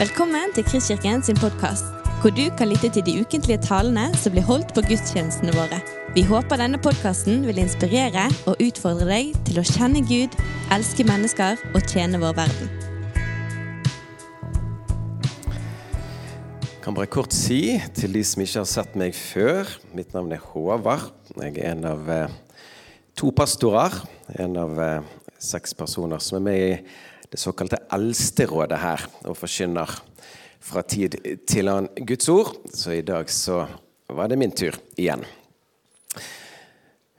Velkommen 0.00 0.54
til 0.56 0.64
Kristkirken 0.64 1.20
sin 1.20 1.36
podkast, 1.36 1.84
hvor 2.22 2.32
du 2.32 2.46
kan 2.56 2.70
lytte 2.70 2.88
til 2.88 3.02
de 3.04 3.20
ukentlige 3.20 3.60
talene 3.60 4.06
som 4.16 4.32
blir 4.32 4.46
holdt 4.48 4.70
på 4.72 4.80
gudstjenestene 4.86 5.52
våre. 5.52 5.76
Vi 6.14 6.22
håper 6.24 6.56
denne 6.56 6.80
podkasten 6.80 7.42
vil 7.44 7.60
inspirere 7.60 8.22
og 8.48 8.62
utfordre 8.64 9.04
deg 9.10 9.34
til 9.44 9.60
å 9.60 9.64
kjenne 9.68 10.00
Gud, 10.08 10.38
elske 10.72 11.04
mennesker 11.04 11.60
og 11.74 11.84
tjene 11.84 12.16
vår 12.22 12.32
verden. 12.38 12.72
Jeg 16.64 16.80
kan 16.80 16.96
bare 16.96 17.12
kort 17.18 17.36
si 17.36 17.76
til 17.92 18.16
de 18.16 18.24
som 18.24 18.40
ikke 18.46 18.62
har 18.62 18.72
sett 18.72 18.96
meg 18.96 19.12
før 19.12 19.68
Mitt 19.92 20.16
navn 20.16 20.32
er 20.32 20.40
Håvard. 20.54 21.12
Jeg 21.36 21.58
er 21.58 21.74
en 21.74 21.84
av 21.92 22.08
eh, 22.08 22.40
to 23.20 23.36
pastorer. 23.36 24.00
En 24.40 24.56
av 24.64 24.80
eh, 24.80 25.14
seks 25.36 25.76
personer 25.76 26.24
som 26.24 26.40
er 26.40 26.48
med 26.48 26.68
i 26.70 26.74
det 27.30 27.38
såkalte 27.38 27.78
Eldsterådet 27.94 28.78
her 28.82 29.04
og 29.24 29.38
forkynner 29.38 29.92
fra 30.60 30.82
tid 30.82 31.16
til 31.48 31.70
annen 31.70 32.06
Guds 32.06 32.28
ord. 32.32 32.52
Så 32.74 32.96
i 32.98 33.04
dag 33.06 33.30
så 33.30 33.62
var 34.10 34.30
det 34.30 34.38
min 34.40 34.54
tur 34.54 34.76
igjen. 34.98 35.22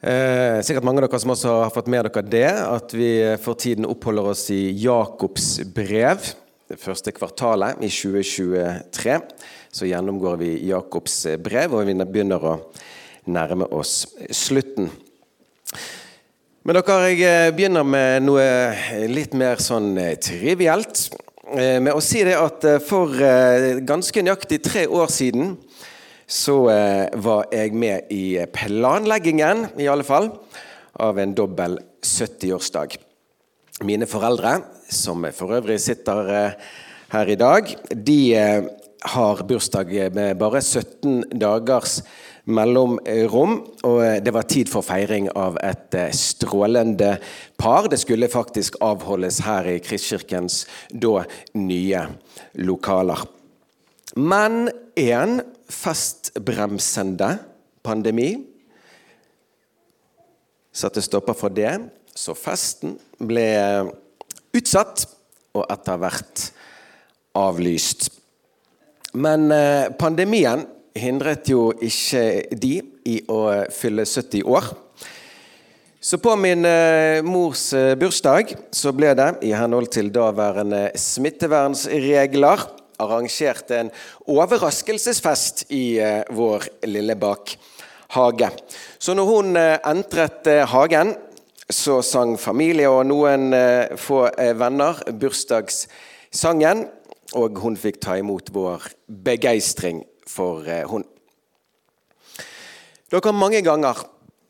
Eh, 0.02 0.60
sikkert 0.66 0.86
mange 0.86 1.00
av 1.02 1.08
dere 1.08 1.22
som 1.22 1.32
også 1.32 1.58
har 1.64 1.74
fått 1.74 1.90
med 1.94 2.08
dere 2.08 2.24
det, 2.26 2.48
at 2.50 2.94
vi 2.98 3.12
for 3.42 3.56
tiden 3.60 3.88
oppholder 3.88 4.32
oss 4.34 4.48
i 4.54 4.72
Jakobs 4.82 5.62
brev. 5.76 6.32
Det 6.72 6.80
første 6.80 7.14
kvartalet 7.14 7.80
i 7.84 7.90
2023 7.92 9.20
så 9.72 9.88
gjennomgår 9.88 10.40
vi 10.42 10.52
Jakobs 10.70 11.22
brev, 11.44 11.78
og 11.78 11.88
vi 11.88 11.96
begynner 12.02 12.48
å 12.48 12.58
nærme 13.32 13.68
oss 13.78 14.08
slutten. 14.34 14.90
Men 16.62 16.78
dere, 16.78 17.08
jeg 17.10 17.24
eh, 17.26 17.52
begynner 17.58 17.82
med 17.90 18.22
noe 18.22 18.44
litt 19.10 19.32
mer 19.34 19.58
sånn 19.58 19.96
eh, 19.98 20.12
trivielt. 20.22 21.08
Eh, 21.58 21.80
med 21.82 21.90
å 21.90 22.04
si 22.06 22.20
det 22.22 22.36
at 22.38 22.68
for 22.86 23.18
ganske 23.82 24.22
nøyaktig 24.22 24.60
tre 24.68 24.84
år 24.86 25.10
siden 25.10 25.56
så 26.30 26.60
var 27.26 27.50
jeg 27.52 27.74
med 27.74 28.14
i 28.14 28.38
planleggingen, 28.54 29.66
i 29.82 29.90
alle 29.90 30.06
fall, 30.06 30.30
av 31.02 31.18
en 31.20 31.34
dobbel 31.36 31.80
70-årsdag. 32.06 32.94
Mine 33.90 34.06
foreldre, 34.08 34.54
som 34.86 35.26
for 35.34 35.58
øvrig 35.58 35.80
sitter 35.82 36.54
her 37.12 37.34
i 37.34 37.40
dag, 37.42 37.74
de 37.90 38.22
har 39.18 39.44
bursdag 39.50 39.92
med 40.14 40.38
bare 40.40 40.62
17 40.62 41.34
dagers 41.42 42.04
mellomrom. 42.46 43.58
Og 43.88 44.00
eh, 44.06 44.20
det 44.24 44.34
var 44.34 44.48
tid 44.50 44.72
for 44.72 44.86
feiring 44.86 45.30
av 45.38 45.60
et 45.64 45.98
eh, 45.98 46.14
strålende 46.16 47.16
par. 47.62 47.90
Det 47.92 48.00
skulle 48.02 48.32
faktisk 48.32 48.80
avholdes 48.82 49.42
her 49.46 49.70
i 49.70 49.80
Kristkirkens 49.84 50.66
da 50.92 51.26
nye 51.58 52.06
lokaler. 52.62 53.26
Men 54.16 54.68
en 55.00 55.40
festbremsende 55.72 57.38
pandemi 57.86 58.34
satte 60.72 61.04
stopper 61.04 61.36
for 61.36 61.52
det, 61.52 61.74
så 62.16 62.36
festen 62.36 62.98
ble 63.20 63.46
utsatt 64.56 65.06
og 65.56 65.66
etter 65.72 66.00
hvert 66.00 66.44
avlyst. 67.36 68.10
Men 69.14 69.52
eh, 69.52 69.92
pandemien 70.00 70.66
hindret 70.98 71.50
jo 71.50 71.72
ikke 71.82 72.24
de 72.58 72.78
i 73.08 73.20
å 73.32 73.42
fylle 73.74 74.06
70 74.06 74.48
år. 74.48 74.72
Så 76.02 76.18
på 76.18 76.34
min 76.34 76.66
eh, 76.66 77.22
mors 77.22 77.68
eh, 77.78 77.94
bursdag 77.94 78.56
så 78.74 78.90
ble 78.98 79.12
det, 79.14 79.28
i 79.46 79.52
henhold 79.54 79.92
til 79.94 80.10
daværende 80.10 80.88
smittevernsregler, 80.98 82.64
arrangert 83.02 83.70
en 83.78 83.92
overraskelsesfest 84.26 85.68
i 85.78 86.00
eh, 86.02 86.24
vår 86.34 86.66
lille 86.90 87.14
bakhage. 87.22 88.50
Så 88.98 89.14
når 89.14 89.30
hun 89.30 89.62
entret 89.62 90.50
hagen, 90.74 91.14
så 91.70 92.02
sang 92.02 92.34
familie 92.42 92.90
og 92.90 93.06
noen 93.08 93.54
få 94.02 94.26
venner 94.58 95.06
bursdagssangen. 95.22 96.88
Og 97.38 97.62
hun 97.64 97.78
fikk 97.80 98.02
ta 98.04 98.18
imot 98.20 98.50
vår 98.52 98.90
begeistring 99.08 100.02
for 100.28 100.68
eh, 100.68 100.86
hund. 100.90 101.06
Dere, 103.12 103.34
Mange 103.36 103.62
ganger 103.62 104.06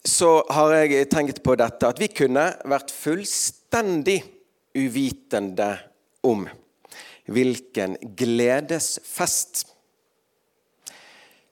så 0.06 0.42
har 0.50 0.74
jeg 0.82 1.10
tenkt 1.10 1.44
på 1.46 1.56
dette 1.60 1.88
at 1.88 2.00
vi 2.02 2.10
kunne 2.14 2.48
vært 2.70 2.94
fullstendig 2.94 4.22
uvitende 4.78 5.76
om 6.26 6.48
hvilken 7.32 7.98
gledesfest 8.18 9.66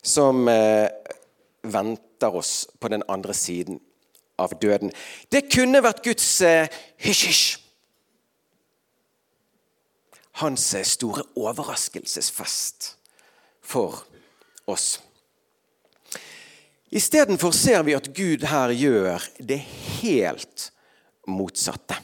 som 0.01 0.47
eh, 0.47 0.89
venter 1.61 2.35
oss 2.35 2.67
på 2.79 2.89
den 2.91 3.03
andre 3.07 3.33
siden 3.33 3.79
av 4.39 4.55
døden. 4.61 4.91
Det 5.29 5.47
kunne 5.51 5.83
vært 5.83 6.03
Guds 6.05 6.27
hysj-hysj. 6.41 7.57
Eh, 7.57 7.65
Hans 10.39 10.73
eh, 10.77 10.85
store 10.87 11.25
overraskelsesfest 11.35 12.93
for 13.69 14.01
oss. 14.65 14.99
Istedenfor 16.89 17.53
ser 17.53 17.83
vi 17.85 17.93
at 17.93 18.09
Gud 18.17 18.45
her 18.49 18.73
gjør 18.73 19.25
det 19.45 19.59
helt 20.01 20.71
motsatte. 21.29 21.99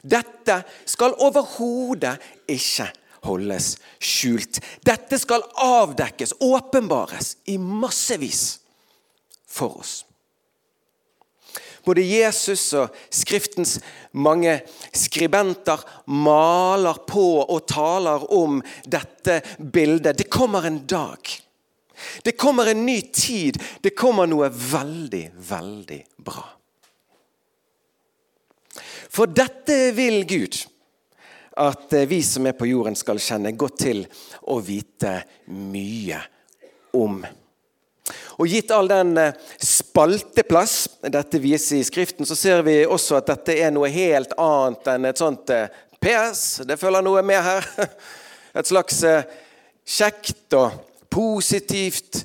Dette 0.00 0.62
skal 0.88 1.16
overhodet 1.18 2.14
ikke 2.48 2.86
holdes 3.26 3.74
skjult. 3.98 4.60
Dette 4.86 5.18
skal 5.20 5.42
avdekkes, 5.60 6.36
åpenbares, 6.40 7.34
i 7.50 7.58
massevis 7.58 8.60
for 9.50 9.82
oss. 9.82 10.04
Både 11.84 12.04
Jesus 12.04 12.64
og 12.78 12.96
Skriftens 13.10 13.78
mange 14.12 14.58
skribenter 14.92 15.84
maler 16.06 17.04
på 17.08 17.28
og 17.42 17.62
taler 17.68 18.26
om 18.34 18.58
dette 18.86 19.40
bildet. 19.58 20.18
Det 20.18 20.28
kommer 20.32 20.66
en 20.68 20.82
dag 20.86 21.38
det 22.22 22.32
kommer 22.32 22.66
en 22.66 22.86
ny 22.86 23.00
tid. 23.00 23.62
Det 23.80 23.90
kommer 23.90 24.28
noe 24.28 24.48
veldig, 24.50 25.24
veldig 25.36 26.00
bra. 26.24 26.44
For 29.10 29.30
dette 29.30 29.90
vil 29.96 30.22
Gud 30.28 30.60
at 31.60 31.92
vi 32.08 32.20
som 32.24 32.46
er 32.46 32.54
på 32.56 32.68
jorden, 32.70 32.96
skal 32.96 33.20
kjenne 33.20 33.52
godt 33.58 33.80
til 33.82 34.04
og 34.48 34.62
vite 34.68 35.18
mye 35.50 36.20
om. 36.96 37.18
Og 38.38 38.50
Gitt 38.50 38.72
all 38.74 38.90
den 38.90 39.14
eh, 39.20 39.36
spalteplass 39.62 40.76
dette 41.06 41.40
viser 41.42 41.80
i 41.80 41.86
Skriften, 41.86 42.28
så 42.28 42.36
ser 42.38 42.64
vi 42.66 42.82
også 42.84 43.18
at 43.20 43.30
dette 43.32 43.56
er 43.60 43.72
noe 43.74 43.90
helt 43.92 44.34
annet 44.40 44.92
enn 44.94 45.08
et 45.10 45.20
sånt 45.20 45.52
eh, 45.54 45.70
PS. 46.00 46.62
Det 46.68 46.78
følger 46.80 47.04
noe 47.04 47.22
med 47.26 47.42
her. 47.44 47.66
Et 48.58 48.66
slags 48.66 49.02
eh, 49.06 49.26
kjekt 49.86 50.56
og 50.58 50.78
positivt 51.10 52.24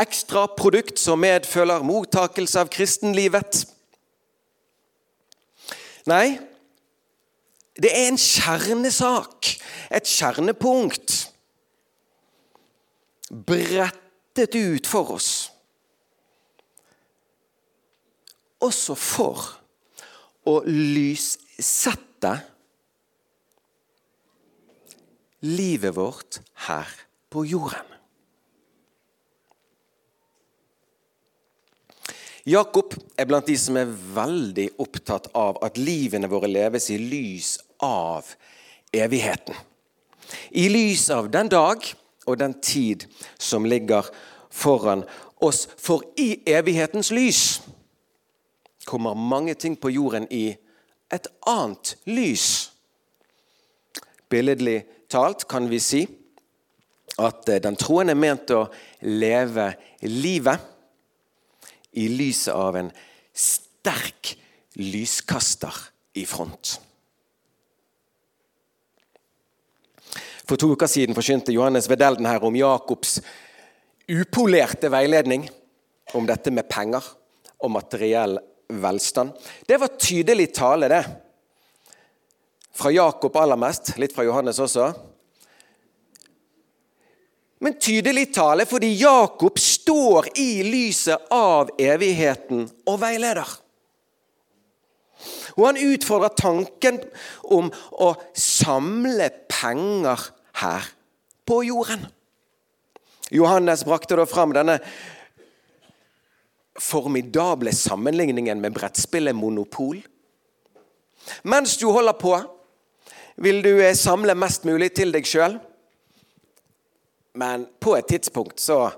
ekstraprodukt 0.00 0.98
som 1.00 1.20
medfølger 1.20 1.84
mottakelse 1.86 2.62
av 2.62 2.70
kristenlivet. 2.72 3.64
Nei, 6.10 6.38
det 7.80 7.90
er 7.94 8.08
en 8.08 8.18
kjernesak, 8.20 9.54
et 9.90 10.08
kjernepunkt, 10.08 11.16
brettet 14.40 14.54
ut 14.54 14.86
for 14.86 15.12
oss. 15.12 15.50
Også 18.60 18.94
for 18.96 19.40
å 20.48 20.60
lyssette 20.64 22.32
livet 25.40 25.96
vårt 25.96 26.40
her 26.66 26.88
på 27.30 27.44
jorden. 27.48 27.86
Jakob 32.48 32.94
er 33.20 33.28
blant 33.28 33.46
de 33.46 33.56
som 33.60 33.76
er 33.76 33.88
veldig 33.88 34.70
opptatt 34.80 35.28
av 35.36 35.60
at 35.62 35.76
livene 35.76 36.28
våre 36.28 36.48
leves 36.48 36.88
i 36.90 36.96
lys 36.98 37.58
av 37.84 38.26
evigheten. 38.92 39.54
I 40.50 40.68
lys 40.72 41.10
av 41.12 41.28
den 41.30 41.50
dag 41.52 41.84
og 42.26 42.38
den 42.40 42.54
tid 42.62 43.06
som 43.38 43.66
ligger 43.68 44.08
foran 44.50 45.04
oss. 45.40 45.66
For 45.78 46.04
i 46.20 46.42
evighetens 46.46 47.10
lys 47.10 47.60
kommer 48.86 49.14
mange 49.14 49.54
ting 49.54 49.76
på 49.80 49.92
jorden 49.94 50.26
i 50.30 50.50
et 51.12 51.26
annet 51.46 51.96
lys. 52.06 52.70
Billedlig 54.30 54.84
talt 55.10 55.46
kan 55.50 55.68
vi 55.70 55.80
si 55.82 56.04
at 57.20 57.48
den 57.62 57.76
troende 57.76 58.14
er 58.14 58.20
ment 58.20 58.52
å 58.54 58.64
leve 59.02 59.72
livet 60.06 60.68
i 61.98 62.06
lyset 62.08 62.54
av 62.54 62.78
en 62.78 62.92
sterk 63.34 64.36
lyskaster 64.78 65.74
i 66.14 66.24
front. 66.26 66.78
For 70.46 70.58
to 70.58 70.72
uker 70.74 70.90
siden 70.90 71.14
forkynte 71.14 71.54
Johannes 71.54 71.86
Vedelden 71.90 72.26
her 72.26 72.42
om 72.42 72.56
Jakobs 72.58 73.20
upolerte 74.10 74.90
veiledning 74.90 75.46
om 76.18 76.26
dette 76.26 76.52
med 76.54 76.68
penger 76.70 77.04
og 77.60 77.72
materiell 77.74 78.38
velstand. 78.80 79.34
Det 79.66 79.78
var 79.80 79.98
tydelig 79.98 80.50
tale, 80.56 80.88
det. 80.90 81.04
Fra 82.74 82.90
Jakob 82.94 83.36
aller 83.36 83.58
mest, 83.60 83.94
litt 84.00 84.14
fra 84.14 84.26
Johannes 84.26 84.60
også. 84.62 84.90
Men 87.60 87.76
tydelig 87.76 88.30
tale 88.32 88.64
fordi 88.68 88.94
Jakob 89.02 89.58
står 89.60 90.30
i 90.40 90.62
lyset 90.64 91.28
av 91.34 91.74
evigheten 91.80 92.64
og 92.88 93.02
veileder. 93.02 93.50
Og 95.58 95.66
han 95.66 95.80
utfordrer 95.82 96.32
tanken 96.38 97.02
om 97.52 97.68
å 97.92 98.14
samle 98.32 99.28
penger 99.50 100.30
her 100.62 100.88
på 101.44 101.60
jorden. 101.68 102.06
Johannes 103.30 103.84
brakte 103.86 104.18
da 104.18 104.26
fram 104.26 104.52
denne 104.54 104.80
formidable 106.80 107.72
sammenligningen 107.72 108.60
med 108.60 108.74
brettspillet 108.74 109.36
Monopol. 109.36 110.00
Mens 111.42 111.76
du 111.78 111.86
holder 111.92 112.16
på, 112.18 112.34
vil 113.40 113.62
du 113.62 113.72
eh, 113.84 113.94
samle 113.94 114.34
mest 114.34 114.64
mulig 114.68 114.90
til 114.96 115.12
deg 115.14 115.28
sjøl. 115.28 115.58
Men 117.38 117.68
på 117.78 117.94
et 117.96 118.08
tidspunkt 118.10 118.58
så 118.58 118.88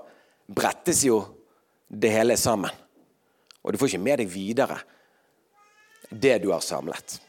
brettes 0.47 1.03
jo 1.05 1.19
det 1.87 2.09
hele 2.15 2.37
sammen. 2.39 2.71
Og 3.63 3.73
du 3.73 3.79
får 3.79 3.93
ikke 3.93 4.07
med 4.07 4.23
deg 4.23 4.31
videre 4.31 4.79
det 6.09 6.39
du 6.43 6.49
har 6.51 6.63
samlet. 6.63 7.19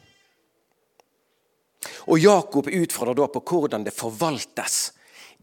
Og 2.09 2.19
Jakob 2.19 2.67
utfordrer 2.69 3.17
da 3.17 3.29
på 3.29 3.43
hvordan 3.45 3.85
det 3.85 3.93
forvaltes 3.93 4.94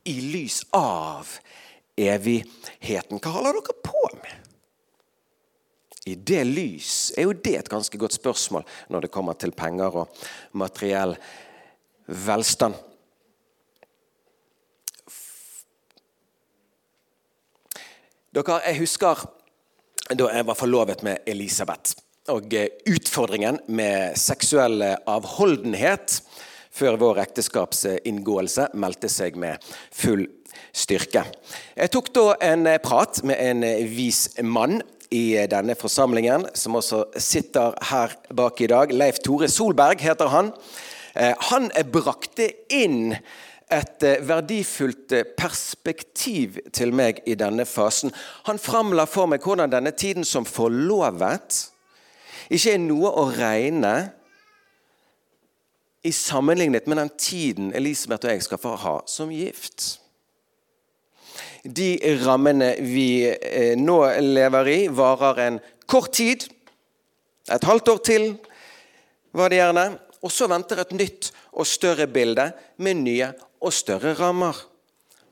i 0.05 0.21
lys 0.21 0.63
av 0.77 1.29
evigheten. 1.97 3.21
Hva 3.21 3.35
holder 3.37 3.59
dere 3.59 3.77
på 3.85 4.07
med? 4.19 4.39
I 6.05 6.17
det 6.19 6.43
lys 6.49 7.13
er 7.17 7.29
jo 7.29 7.35
det 7.39 7.55
et 7.61 7.71
ganske 7.71 7.99
godt 7.99 8.17
spørsmål 8.17 8.65
når 8.91 9.05
det 9.05 9.13
kommer 9.15 9.39
til 9.39 9.55
penger 9.55 10.01
og 10.03 10.25
materiell 10.59 11.15
velstand. 12.07 12.75
Dere, 18.33 18.61
Jeg 18.67 18.81
husker 18.81 19.27
da 20.11 20.29
jeg 20.33 20.47
var 20.47 20.59
forlovet 20.59 21.05
med 21.07 21.23
Elisabeth. 21.27 21.95
Og 22.33 22.55
utfordringen 22.87 23.59
med 23.67 24.17
seksuell 24.19 24.83
avholdenhet 25.11 26.21
før 26.73 26.97
vår 27.01 27.21
ekteskapsinngåelse 27.27 28.71
meldte 28.81 29.11
seg 29.13 29.37
med 29.41 29.63
full 29.93 30.25
styrke. 30.73 31.27
Jeg 31.77 31.93
tok 31.93 32.11
da 32.17 32.27
en 32.53 32.69
prat 32.85 33.23
med 33.29 33.41
en 33.41 33.65
vis 33.93 34.29
mann 34.41 34.81
i 35.13 35.37
denne 35.51 35.77
forsamlingen, 35.77 36.47
som 36.57 36.79
også 36.81 37.05
sitter 37.21 37.77
her 37.91 38.17
bak 38.33 38.61
i 38.65 38.71
dag. 38.73 38.93
Leif 38.93 39.21
Tore 39.25 39.49
Solberg 39.53 40.01
heter 40.01 40.33
han. 40.33 40.53
Eh, 41.15 41.35
han 41.51 41.69
brakte 41.93 42.49
inn 42.73 43.13
et 43.73 44.07
eh, 44.07 44.23
verdifullt 44.25 45.13
eh, 45.17 45.29
perspektiv 45.37 46.59
til 46.73 46.95
meg 46.97 47.21
i 47.29 47.37
denne 47.39 47.67
fasen. 47.69 48.13
Han 48.49 48.61
framla 48.61 49.07
for 49.09 49.29
meg 49.29 49.45
hvordan 49.45 49.73
denne 49.73 49.93
tiden 49.93 50.25
som 50.29 50.49
forlovet 50.49 51.69
ikke 52.53 52.75
er 52.75 52.83
noe 52.83 53.13
å 53.13 53.29
regne 53.33 53.95
i 56.03 56.13
sammenlignet 56.13 56.87
med 56.87 56.97
den 56.97 57.11
tiden 57.19 57.75
Elisabeth 57.75 58.27
og 58.27 58.33
jeg 58.35 58.43
skal 58.43 58.61
få 58.61 58.75
ha 58.83 58.95
som 59.07 59.31
gift. 59.31 59.99
De 61.63 61.95
rammene 62.25 62.73
vi 62.83 63.29
eh, 63.31 63.77
nå 63.79 64.01
lever 64.19 64.71
i, 64.73 64.79
varer 64.91 65.45
en 65.45 65.61
kort 65.87 66.11
tid. 66.19 66.49
Et 67.51 67.65
halvt 67.65 67.93
år 67.95 68.03
til 68.03 68.27
var 69.31 69.53
det 69.53 69.63
gjerne. 69.63 69.87
Og 70.23 70.31
så 70.31 70.47
venter 70.51 70.83
et 70.83 70.93
nytt 70.95 71.31
og 71.53 71.67
større 71.67 72.07
bilde 72.11 72.49
med 72.83 73.01
nye 73.03 73.31
og 73.63 73.75
større 73.75 74.15
rammer. 74.19 74.59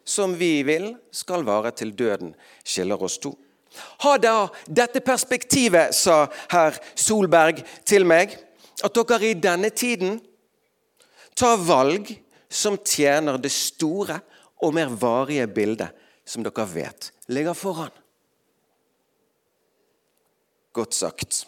Som 0.07 0.35
vi 0.39 0.63
vil 0.67 0.93
skal 1.15 1.45
vare 1.47 1.71
til 1.75 1.93
døden 1.95 2.33
skiller 2.65 3.03
oss 3.03 3.19
to. 3.23 3.35
Ha 4.03 4.17
da 4.19 4.49
dette 4.67 5.03
perspektivet, 5.03 5.95
sa 5.95 6.25
herr 6.51 6.79
Solberg 6.99 7.63
til 7.87 8.07
meg, 8.07 8.35
at 8.83 8.97
dere 8.97 9.31
i 9.31 9.39
denne 9.39 9.71
tiden 9.71 10.19
Ta 11.41 11.55
valg 11.57 12.11
som 12.53 12.77
tjener 12.85 13.39
det 13.41 13.49
store 13.55 14.19
og 14.61 14.75
mer 14.77 14.91
varige 14.93 15.47
bildet 15.49 15.97
som 16.29 16.45
dere 16.45 16.67
vet 16.69 17.07
ligger 17.33 17.57
foran. 17.57 17.95
Godt 20.77 20.99
sagt. 20.99 21.47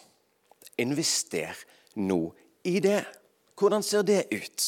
Invester 0.81 1.53
nå 2.01 2.33
i 2.65 2.79
det. 2.81 3.03
Hvordan 3.53 3.85
ser 3.85 4.01
det 4.07 4.23
ut? 4.33 4.65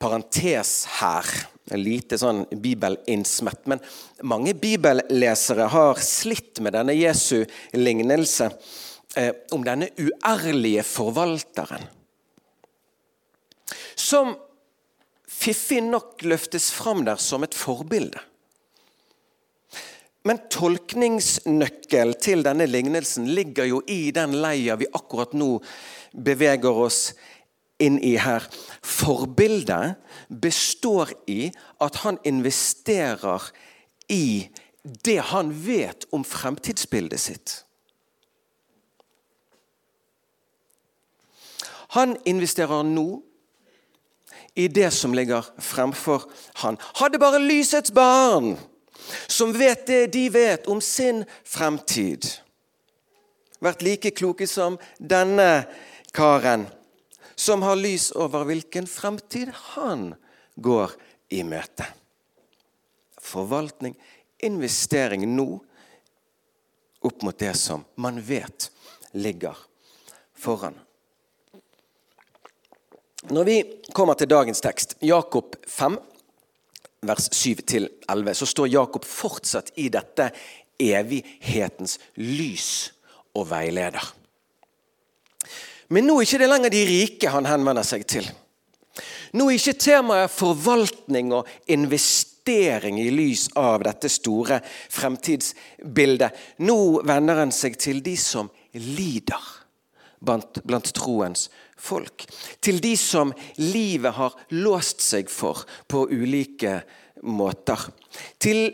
Parentes 0.00 0.72
her, 1.02 1.28
en 1.68 1.84
lite 1.84 2.16
sånn 2.20 2.46
bibelinnsmett. 2.48 3.68
Men 3.68 3.84
mange 4.24 4.56
bibellesere 4.56 5.68
har 5.72 6.00
slitt 6.00 6.64
med 6.64 6.78
denne 6.78 6.96
Jesu 6.96 7.44
lignelse 7.76 8.48
om 9.52 9.64
denne 9.64 9.88
uærlige 9.98 10.82
forvalteren. 10.86 11.86
Som 13.96 14.34
fiffig 15.26 15.82
nok 15.84 16.22
løftes 16.22 16.70
fram 16.74 17.04
der 17.06 17.20
som 17.20 17.44
et 17.46 17.56
forbilde. 17.56 18.20
Men 20.26 20.40
tolkningsnøkkel 20.50 22.16
til 22.18 22.42
denne 22.42 22.66
lignelsen 22.66 23.28
ligger 23.30 23.68
jo 23.70 23.82
i 23.86 24.10
den 24.14 24.34
leia 24.42 24.74
vi 24.78 24.88
akkurat 24.98 25.36
nå 25.38 25.60
beveger 26.12 26.80
oss 26.86 27.00
inn 27.82 28.00
i 28.02 28.16
her. 28.18 28.46
Forbildet 28.82 29.94
består 30.28 31.12
i 31.30 31.52
at 31.84 32.00
han 32.02 32.18
investerer 32.26 33.44
i 34.10 34.48
det 34.82 35.18
han 35.30 35.52
vet 35.66 36.08
om 36.14 36.24
fremtidsbildet 36.26 37.22
sitt. 37.22 37.54
Han 41.96 42.16
investerer 42.28 42.84
nå 42.84 43.22
i 44.54 44.68
det 44.68 44.90
som 44.92 45.14
ligger 45.16 45.44
fremfor 45.58 46.26
han. 46.62 46.76
Hadde 47.00 47.20
bare 47.20 47.40
lysets 47.40 47.92
barn, 47.92 48.54
som 49.28 49.52
vet 49.56 49.86
det 49.88 50.06
de 50.12 50.26
vet 50.32 50.68
om 50.68 50.80
sin 50.84 51.22
fremtid, 51.44 52.28
vært 53.64 53.84
like 53.84 54.12
kloke 54.16 54.48
som 54.48 54.76
denne 55.00 55.66
karen, 56.16 56.66
som 57.36 57.64
har 57.64 57.76
lys 57.80 58.10
over 58.16 58.44
hvilken 58.48 58.88
fremtid 58.88 59.52
han 59.74 60.10
går 60.56 60.92
i 61.36 61.42
møte. 61.48 61.84
Forvaltning, 63.20 63.96
investering 64.44 65.24
nå 65.32 65.48
opp 67.04 67.24
mot 67.24 67.38
det 67.38 67.54
som 67.56 67.84
man 68.00 68.20
vet 68.24 68.70
ligger 69.16 69.56
foran. 70.36 70.76
Når 73.30 73.44
vi 73.44 73.56
kommer 73.92 74.14
til 74.14 74.28
dagens 74.30 74.60
tekst, 74.62 74.94
Jakob 75.02 75.56
5, 75.66 75.96
vers 77.06 77.28
7-11, 77.34 78.32
så 78.38 78.46
står 78.46 78.70
Jakob 78.70 79.04
fortsatt 79.04 79.72
i 79.82 79.88
dette 79.90 80.28
evighetens 80.78 81.98
lys 82.22 82.70
og 83.34 83.48
veileder. 83.50 84.12
Men 85.90 86.06
nå 86.06 86.20
er 86.20 86.28
ikke 86.28 86.42
det 86.42 86.50
lenger 86.50 86.74
de 86.74 86.84
rike 86.86 87.34
han 87.34 87.50
henvender 87.50 87.86
seg 87.86 88.06
til. 88.06 88.30
Nå 89.34 89.50
er 89.50 89.58
ikke 89.58 89.78
temaet 89.82 90.30
forvaltning 90.30 91.34
og 91.34 91.50
investering 91.66 93.00
i 93.02 93.10
lys 93.10 93.48
av 93.58 93.82
dette 93.88 94.10
store 94.12 94.60
fremtidsbildet. 94.62 96.30
Nå 96.62 96.78
vender 97.06 97.42
han 97.42 97.54
seg 97.54 97.74
til 97.82 98.04
de 98.06 98.14
som 98.18 98.50
lider 98.78 99.54
blant, 100.22 100.62
blant 100.62 100.94
troens 100.94 101.48
folk. 101.76 102.24
Til 102.60 102.80
de 102.82 102.94
som 102.96 103.32
livet 103.60 104.16
har 104.16 104.36
låst 104.56 105.04
seg 105.04 105.30
for 105.32 105.64
på 105.88 106.06
ulike 106.10 106.80
måter. 107.22 107.88
Til 108.38 108.70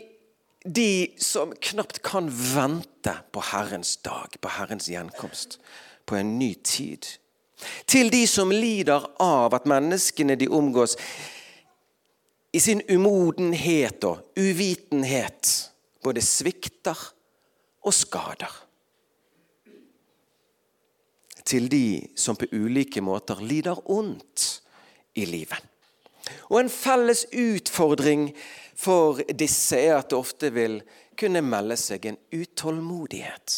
de 0.63 1.11
som 1.19 1.51
knapt 1.59 2.01
kan 2.05 2.29
vente 2.31 3.15
på 3.31 3.43
Herrens 3.51 3.97
dag, 4.05 4.39
på 4.39 4.51
Herrens 4.57 4.87
gjenkomst, 4.89 5.59
på 6.05 6.15
en 6.15 6.37
ny 6.39 6.53
tid. 6.63 7.05
Til 7.87 8.11
de 8.11 8.23
som 8.27 8.51
lider 8.51 9.05
av 9.23 9.55
at 9.55 9.67
menneskene 9.69 10.35
de 10.39 10.49
omgås, 10.51 10.95
i 12.53 12.59
sin 12.61 12.83
umodenhet 12.85 14.03
og 14.05 14.37
uvitenhet 14.37 15.49
både 16.05 16.21
svikter 16.21 16.99
og 17.81 17.95
skader 17.97 18.62
til 21.45 21.69
de 21.71 22.01
som 22.15 22.37
på 22.39 22.47
ulike 22.51 23.01
måter 23.03 23.41
lider 23.43 23.79
ondt 23.91 24.61
i 25.15 25.25
livet. 25.25 25.59
Og 26.49 26.61
en 26.61 26.71
felles 26.71 27.25
utfordring 27.35 28.29
for 28.79 29.19
disse 29.35 29.77
er 29.77 29.97
at 29.97 30.09
det 30.11 30.17
ofte 30.17 30.51
vil 30.55 30.79
kunne 31.19 31.43
melde 31.45 31.77
seg 31.77 32.07
en 32.07 32.19
utålmodighet. 32.33 33.57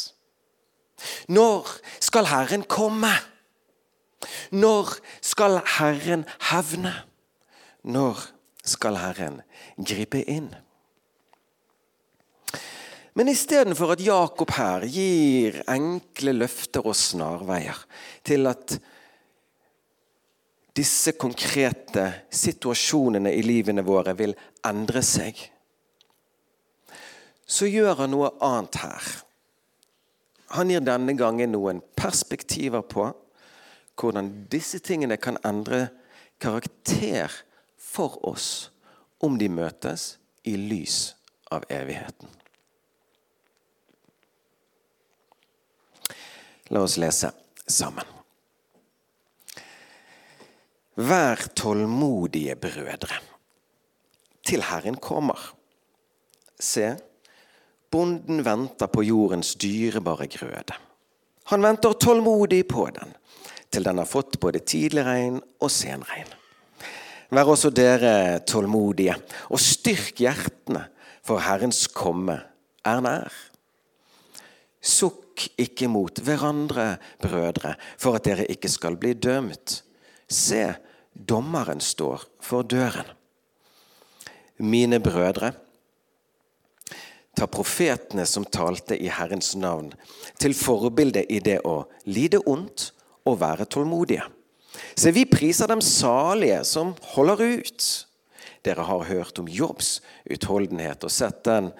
Når 1.29 1.69
skal 2.03 2.29
Herren 2.31 2.65
komme? 2.67 3.11
Når 4.51 4.97
skal 5.21 5.59
Herren 5.77 6.25
hevne? 6.49 6.93
Når 7.83 8.21
skal 8.65 8.97
Herren 8.97 9.41
gripe 9.77 10.23
inn? 10.23 10.49
Men 13.15 13.31
istedenfor 13.31 13.93
at 13.95 14.03
Jakob 14.03 14.51
her 14.57 14.83
gir 14.91 15.61
enkle 15.71 16.33
løfter 16.35 16.83
og 16.83 16.97
snarveier 16.99 17.79
til 18.27 18.49
at 18.51 18.75
disse 20.75 21.13
konkrete 21.15 22.09
situasjonene 22.27 23.31
i 23.31 23.43
livene 23.45 23.85
våre 23.87 24.17
vil 24.19 24.35
endre 24.67 25.03
seg, 25.05 25.39
så 27.47 27.69
gjør 27.71 28.01
han 28.01 28.11
noe 28.11 28.33
annet 28.43 28.81
her. 28.83 29.09
Han 30.59 30.73
gir 30.73 30.83
denne 30.83 31.15
gangen 31.15 31.55
noen 31.55 31.79
perspektiver 31.95 32.83
på 32.83 33.09
hvordan 33.95 34.33
disse 34.51 34.81
tingene 34.83 35.15
kan 35.15 35.39
endre 35.47 35.85
karakter 36.43 37.31
for 37.79 38.19
oss 38.27 38.73
om 39.23 39.39
de 39.39 39.47
møtes 39.47 40.17
i 40.43 40.57
lys 40.59 41.13
av 41.55 41.63
evigheten. 41.71 42.27
La 46.73 46.81
oss 46.81 46.97
lese 46.97 47.29
sammen. 47.67 48.05
Vær 50.95 51.41
tålmodige, 51.53 52.55
brødre, 52.55 53.19
til 54.47 54.63
Herren 54.63 54.95
kommer. 54.97 55.37
Se, 56.55 56.93
bonden 57.91 58.45
venter 58.45 58.87
på 58.87 59.03
jordens 59.03 59.53
dyrebare 59.59 60.29
grøde. 60.31 60.77
Han 61.51 61.61
venter 61.61 61.93
tålmodig 61.99 62.63
på 62.71 62.87
den, 62.95 63.11
til 63.69 63.85
den 63.85 63.99
har 64.01 64.09
fått 64.09 64.39
både 64.41 64.63
tidlig 64.63 65.03
regn 65.05 65.41
og 65.59 65.69
senregn. 65.69 66.31
Vær 67.29 67.51
også 67.51 67.69
dere 67.75 68.39
tålmodige, 68.47 69.17
og 69.51 69.61
styrk 69.61 70.23
hjertene, 70.23 70.87
for 71.25 71.43
Herrens 71.43 71.85
komme 71.91 72.39
er 72.85 73.03
nær. 73.03 73.37
Sukk 74.81 75.24
ikke 75.61 75.89
mot 75.91 76.19
hverandre, 76.23 76.95
brødre, 77.21 77.75
for 77.97 78.17
at 78.17 78.25
dere 78.27 78.47
ikke 78.51 78.71
skal 78.71 78.97
bli 78.99 79.13
dømt. 79.13 79.81
Se, 80.27 80.75
dommeren 81.15 81.81
står 81.83 82.25
for 82.43 82.63
døren. 82.63 83.07
Mine 84.57 85.01
brødre, 85.03 85.51
ta 87.35 87.47
profetene 87.51 88.23
som 88.25 88.45
talte 88.47 88.95
i 88.95 89.09
Herrens 89.11 89.53
navn, 89.59 89.91
til 90.39 90.55
forbilde 90.55 91.25
i 91.27 91.41
det 91.43 91.59
å 91.67 91.81
lide 92.07 92.39
ondt 92.47 92.91
og 93.27 93.41
være 93.41 93.67
tålmodige. 93.67 94.23
Se, 94.95 95.11
vi 95.11 95.25
priser 95.27 95.67
dem 95.71 95.83
salige 95.83 96.61
som 96.67 96.93
holder 97.15 97.43
ut. 97.59 97.89
Dere 98.65 98.87
har 98.87 99.07
hørt 99.09 99.39
om 99.39 99.49
Jobbs 99.51 99.99
utholdenhet 100.31 101.03
og 101.05 101.13
sett 101.13 101.43
den 101.47 101.71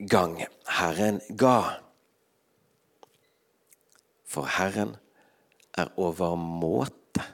utgang 0.00 0.46
Herren 0.66 1.20
ga. 1.28 1.80
For 4.26 4.46
Herren 4.46 4.96
er 5.76 5.90
overmåte 5.96 7.24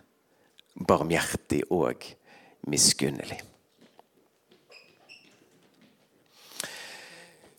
barmhjertig 0.74 1.62
og 1.70 2.04
miskunnelig. 2.66 3.40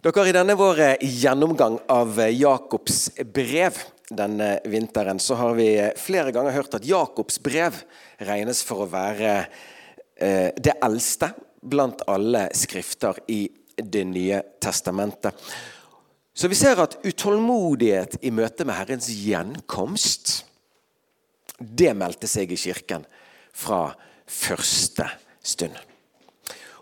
Dere 0.04 0.30
I 0.30 0.34
denne 0.36 0.56
vår 0.56 0.80
gjennomgang 1.02 1.80
av 1.90 2.20
Jakobs 2.32 3.10
brev 3.34 3.80
denne 4.08 4.60
vinteren 4.64 5.20
så 5.20 5.36
har 5.36 5.56
vi 5.58 5.68
flere 6.00 6.32
ganger 6.32 6.56
hørt 6.56 6.78
at 6.78 6.86
Jakobs 6.88 7.42
brev 7.44 7.82
regnes 8.24 8.62
for 8.64 8.86
å 8.86 8.92
være 8.92 9.34
eh, 10.16 10.54
det 10.56 10.78
eldste 10.86 11.34
blant 11.60 12.06
alle 12.08 12.46
skrifter 12.56 13.20
i 13.28 13.50
Det 13.78 14.04
nye 14.10 14.42
testamentet. 14.62 15.36
Så 16.38 16.50
vi 16.50 16.58
ser 16.58 16.78
at 16.82 16.98
utålmodighet 17.06 18.20
i 18.26 18.32
møte 18.34 18.66
med 18.66 18.78
Herrens 18.78 19.08
gjenkomst, 19.10 20.44
det 21.58 21.96
meldte 21.98 22.30
seg 22.30 22.52
i 22.54 22.60
kirken 22.60 23.06
fra 23.58 23.96
første 24.30 25.08
stund. 25.42 25.74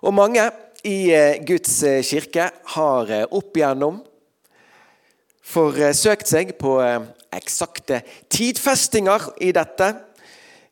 Og 0.04 0.14
mange 0.14 0.44
i 0.86 0.98
eh, 1.16 1.40
Guds 1.48 1.80
eh, 1.88 2.04
kirke 2.06 2.50
har 2.76 3.14
eh, 3.14 3.26
opp 3.32 3.56
igjennom 3.58 4.02
forsøkt 5.46 6.28
seg 6.30 6.56
på 6.58 6.74
eksakte 7.36 8.00
tidfestinger 8.34 9.28
i 9.46 9.52
dette. 9.54 9.92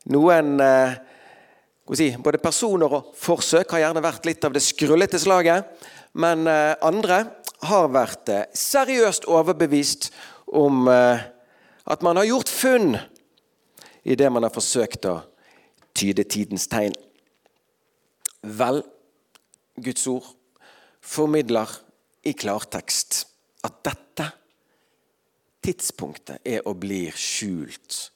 Noen 0.09 0.55
si, 1.93 2.07
både 2.17 2.41
personer 2.41 2.95
og 2.97 3.11
forsøk 3.13 3.75
har 3.75 3.83
gjerne 3.83 4.01
vært 4.01 4.25
litt 4.25 4.47
av 4.49 4.55
det 4.55 4.63
skrullete 4.65 5.21
slaget. 5.21 5.69
Men 6.13 6.47
andre 6.47 7.19
har 7.65 7.87
vært 7.89 8.29
seriøst 8.57 9.25
overbevist 9.25 10.11
om 10.53 10.87
at 10.87 12.05
man 12.05 12.19
har 12.19 12.27
gjort 12.27 12.51
funn 12.51 12.93
i 14.03 14.15
det 14.19 14.29
man 14.29 14.45
har 14.45 14.53
forsøkt 14.53 15.07
å 15.09 15.15
tyde 15.95 16.25
tidens 16.29 16.67
tegn. 16.71 16.93
Vel, 18.43 18.81
Guds 19.79 20.05
ord 20.11 20.27
formidler 21.03 21.69
i 22.27 22.33
klartekst 22.37 23.23
at 23.63 23.79
dette 23.87 24.27
tidspunktet 25.63 26.43
er 26.43 26.67
og 26.67 26.81
blir 26.83 27.15
skjult 27.15 28.09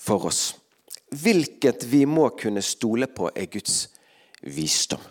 for 0.00 0.26
oss. 0.30 0.42
Hvilket 1.10 1.86
vi 1.90 2.04
må 2.06 2.28
kunne 2.38 2.62
stole 2.62 3.06
på, 3.10 3.30
er 3.34 3.50
Guds 3.50 3.88
visdom. 4.42 5.02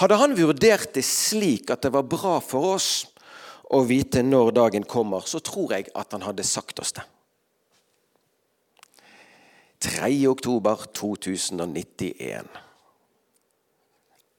Hadde 0.00 0.18
han 0.20 0.36
vurdert 0.36 0.94
det 0.96 1.04
slik 1.06 1.70
at 1.72 1.84
det 1.86 1.92
var 1.94 2.06
bra 2.08 2.38
for 2.44 2.74
oss 2.74 2.90
å 3.74 3.82
vite 3.88 4.22
når 4.22 4.52
dagen 4.56 4.84
kommer, 4.88 5.24
så 5.26 5.40
tror 5.40 5.72
jeg 5.76 5.88
at 5.94 6.12
han 6.12 6.26
hadde 6.26 6.44
sagt 6.46 6.82
oss 6.82 6.94
det. 6.96 7.04
3. 9.84 10.12
oktober 10.30 10.86
2091 10.96 12.48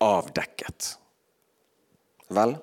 avdekket. 0.02 0.98
Vel, 2.34 2.56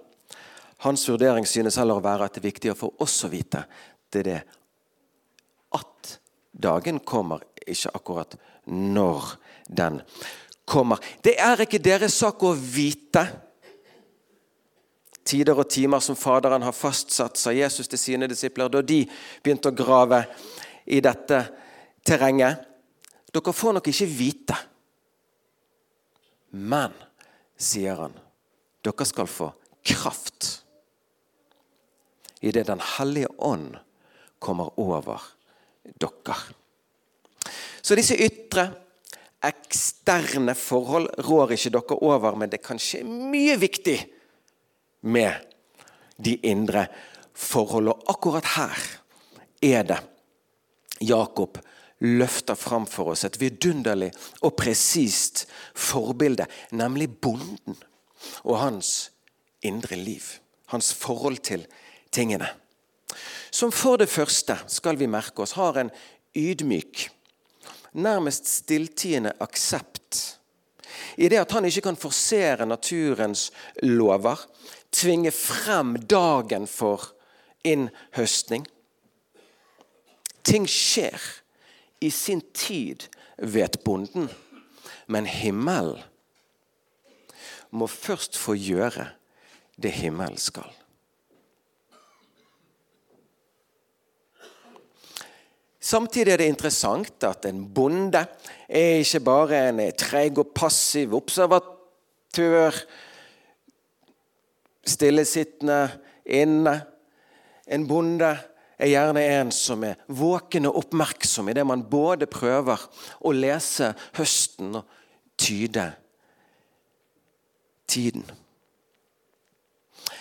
hans 0.83 1.04
vurdering 1.09 1.47
synes 1.47 1.78
heller 1.78 2.00
å 2.00 2.04
være 2.04 2.26
at 2.26 2.35
det 2.35 2.42
er 2.42 2.49
viktigere 2.50 2.78
for 2.78 3.02
oss 3.02 3.21
å 3.26 3.31
vite 3.31 3.64
det 4.12 4.25
er 4.25 4.28
det 4.28 4.40
at 5.78 6.16
dagen 6.52 6.99
kommer, 7.00 7.40
ikke 7.62 7.95
akkurat 7.97 8.35
når 8.66 9.37
den 9.71 10.00
kommer. 10.64 10.99
Det 11.23 11.37
er 11.40 11.64
ikke 11.64 11.83
deres 11.83 12.16
sak 12.23 12.42
å 12.45 12.52
vite 12.54 13.26
tider 15.25 15.59
og 15.59 15.71
timer 15.71 16.02
som 16.02 16.19
Faderen 16.19 16.64
har 16.66 16.75
fastsatt, 16.75 17.38
sa 17.38 17.52
Jesus 17.54 17.88
til 17.88 18.00
sine 18.00 18.28
disipler 18.31 18.71
da 18.73 18.83
de 18.83 19.02
begynte 19.42 19.71
å 19.71 19.76
grave 19.76 20.25
i 20.87 21.00
dette 21.04 21.45
terrenget. 22.04 22.66
Dere 23.33 23.54
får 23.54 23.78
nok 23.78 23.88
ikke 23.92 24.11
vite. 24.11 24.59
Men 26.52 26.92
sier 27.57 28.02
han, 28.02 28.16
dere 28.85 29.07
skal 29.09 29.31
få 29.31 29.52
kraft 29.87 30.59
idet 32.42 32.66
Den 32.66 32.81
hellige 32.99 33.31
ånd 33.38 33.76
kommer 34.42 34.75
over 34.81 35.23
dere. 36.02 36.37
Så 37.83 37.95
disse 37.95 38.16
ytre, 38.19 38.66
eksterne 39.42 40.54
forhold 40.58 41.11
rår 41.26 41.56
ikke 41.56 41.72
dere 41.75 41.99
over, 42.02 42.37
men 42.38 42.50
det 42.50 42.61
er 42.61 42.68
kanskje 42.68 43.02
mye 43.06 43.56
viktig 43.61 43.99
med 45.02 45.32
de 46.22 46.37
indre 46.46 46.87
forhold. 47.34 47.92
Og 47.92 48.11
akkurat 48.14 48.52
her 48.56 48.82
er 49.62 49.87
det 49.88 50.00
Jakob 51.02 51.58
løfter 52.02 52.58
fram 52.58 52.87
for 52.90 53.12
oss 53.12 53.25
et 53.26 53.38
vidunderlig 53.38 54.11
og 54.42 54.56
presist 54.58 55.46
forbilde, 55.75 56.46
nemlig 56.75 57.08
bonden 57.22 57.78
og 58.42 58.58
hans 58.58 59.11
indre 59.62 59.99
liv. 59.99 60.22
Hans 60.72 60.92
forhold 60.94 61.42
til 61.44 61.66
tingene. 62.11 62.49
Som 63.52 63.72
for 63.72 63.99
det 64.00 64.08
første, 64.08 64.56
skal 64.66 64.96
vi 64.99 65.06
merke 65.11 65.44
oss, 65.44 65.52
har 65.52 65.76
en 65.76 65.90
ydmyk, 66.34 67.11
nærmest 67.92 68.49
stilltiende 68.49 69.32
aksept 69.40 70.38
i 71.16 71.28
det 71.28 71.40
at 71.40 71.52
han 71.52 71.64
ikke 71.64 71.84
kan 71.84 71.96
forsere 71.96 72.66
naturens 72.66 73.50
lover, 73.82 74.40
tvinge 74.92 75.32
frem 75.32 75.96
dagen 76.08 76.66
for 76.66 77.12
innhøstning. 77.64 78.66
Ting 80.44 80.66
skjer 80.68 81.20
i 82.02 82.11
sin 82.11 82.42
tid 82.54 83.08
vet 83.38 83.80
bonden. 83.84 84.30
Men 85.06 85.26
himmelen 85.26 86.00
må 87.70 87.87
først 87.87 88.37
få 88.38 88.54
gjøre 88.56 89.08
det 89.82 89.92
himmelen 89.92 90.38
skal. 90.38 90.68
Samtidig 95.82 96.32
er 96.32 96.38
det 96.38 96.46
interessant 96.46 97.24
at 97.26 97.46
en 97.48 97.64
bonde 97.74 98.20
er 98.68 99.00
ikke 99.02 99.20
bare 99.26 99.62
en 99.68 99.80
treg 99.98 100.36
og 100.38 100.52
passiv 100.54 101.16
observatør, 101.18 102.76
stillesittende 104.86 105.80
inne. 106.38 106.76
En 107.66 107.86
bonde 107.90 108.30
er 108.78 108.90
gjerne 108.90 109.24
en 109.40 109.50
som 109.54 109.82
er 109.86 109.98
våken 110.06 110.68
og 110.70 110.78
oppmerksom 110.84 111.50
i 111.50 111.54
det 111.58 111.64
man 111.66 111.82
både 111.90 112.28
prøver 112.30 112.82
å 113.22 113.32
lese 113.34 113.90
høsten 114.18 114.78
og 114.78 114.98
tyde 115.38 115.88
tiden. 117.90 118.24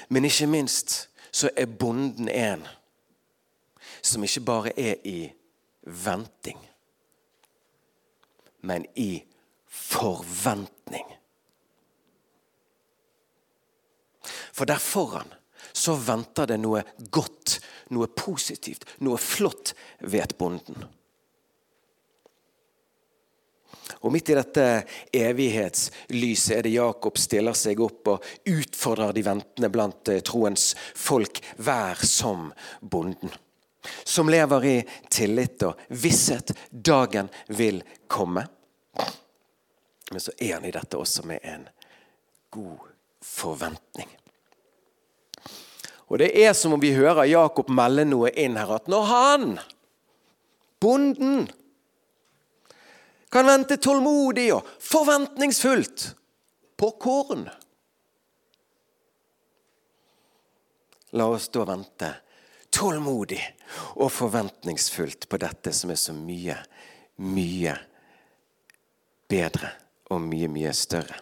Men 0.09 0.25
ikke 0.25 0.49
minst 0.49 0.95
så 1.31 1.53
er 1.55 1.69
bonden 1.69 2.29
en 2.29 2.65
som 4.01 4.23
ikke 4.25 4.43
bare 4.45 4.73
er 4.79 4.97
i 5.05 5.19
venting, 5.81 6.59
men 8.61 8.85
i 8.95 9.23
forventning. 9.67 11.17
For 14.51 14.65
der 14.69 14.81
foran 14.81 15.33
så 15.73 15.95
venter 15.95 16.49
det 16.51 16.59
noe 16.61 16.83
godt, 17.09 17.59
noe 17.95 18.09
positivt, 18.11 18.85
noe 19.01 19.17
flott, 19.21 19.73
vet 19.99 20.35
bonden. 20.37 20.83
Og 24.01 24.13
Midt 24.13 24.31
i 24.31 24.37
dette 24.37 24.65
evighetslyset 25.13 26.55
er 26.57 26.65
det 26.65 26.73
Jakob 26.73 27.19
stiller 27.21 27.57
seg 27.57 27.81
opp 27.83 28.09
og 28.15 28.27
utfordrer 28.49 29.13
de 29.13 29.23
ventende 29.25 29.69
blant 29.73 30.09
eh, 30.09 30.23
troens 30.25 30.71
folk. 30.97 31.41
Vær 31.61 32.01
som 32.07 32.49
bonden 32.81 33.33
som 34.03 34.29
lever 34.29 34.65
i 34.65 34.75
tillit 35.09 35.63
og 35.63 35.79
visshet. 35.87 36.53
Dagen 36.69 37.29
vil 37.47 37.83
komme. 38.07 38.45
Men 40.11 40.19
så 40.19 40.31
er 40.37 40.53
han 40.53 40.65
i 40.65 40.73
dette 40.75 40.97
også 40.97 41.23
med 41.25 41.39
en 41.43 41.67
god 42.49 42.89
forventning. 43.23 44.09
Og 46.11 46.19
Det 46.19 46.31
er 46.43 46.53
som 46.53 46.73
om 46.75 46.81
vi 46.81 46.91
hører 46.91 47.29
Jakob 47.29 47.69
melde 47.71 48.03
noe 48.05 48.33
inn 48.35 48.57
her, 48.59 48.73
at 48.75 48.89
når 48.91 49.05
han, 49.07 49.45
bonden, 50.83 51.45
kan 53.31 53.47
vente 53.47 53.77
tålmodig 53.79 54.49
og 54.51 54.67
forventningsfullt 54.83 56.09
på 56.75 56.89
korn 56.99 57.45
La 61.15 61.27
oss 61.27 61.49
da 61.51 61.63
vente 61.67 62.09
tålmodig 62.71 63.41
og 63.99 64.11
forventningsfullt 64.11 65.27
på 65.29 65.39
dette 65.41 65.73
som 65.75 65.91
er 65.91 65.99
så 65.99 66.15
mye, 66.15 66.57
mye 67.21 67.75
bedre 69.31 69.73
og 70.11 70.21
mye, 70.23 70.49
mye 70.51 70.73
større. 70.75 71.19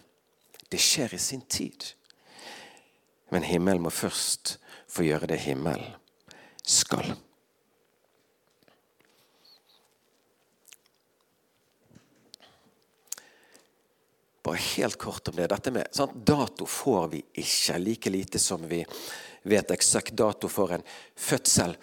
Det 0.70 0.78
skjer 0.80 1.14
i 1.14 1.22
sin 1.22 1.42
tid. 1.50 1.84
Men 3.30 3.46
himmelen 3.46 3.82
må 3.82 3.90
først 3.94 4.56
få 4.90 5.06
gjøre 5.06 5.30
det 5.30 5.42
himmelen 5.44 5.92
skal. 6.66 7.12
Bare 14.42 14.56
helt 14.56 14.98
kort 14.98 15.28
om 15.28 15.36
det. 15.36 15.50
Dette 15.52 15.70
med 15.70 15.90
sant? 15.94 16.14
Dato 16.26 16.66
får 16.66 17.08
vi 17.12 17.20
ikke, 17.42 17.78
like 17.78 18.10
lite 18.10 18.38
som 18.42 18.64
vi 18.68 18.80
vet 19.42 19.70
eksakt 19.72 20.16
dato 20.18 20.48
for 20.48 20.74
en 20.76 20.84
fødsel. 21.16 21.76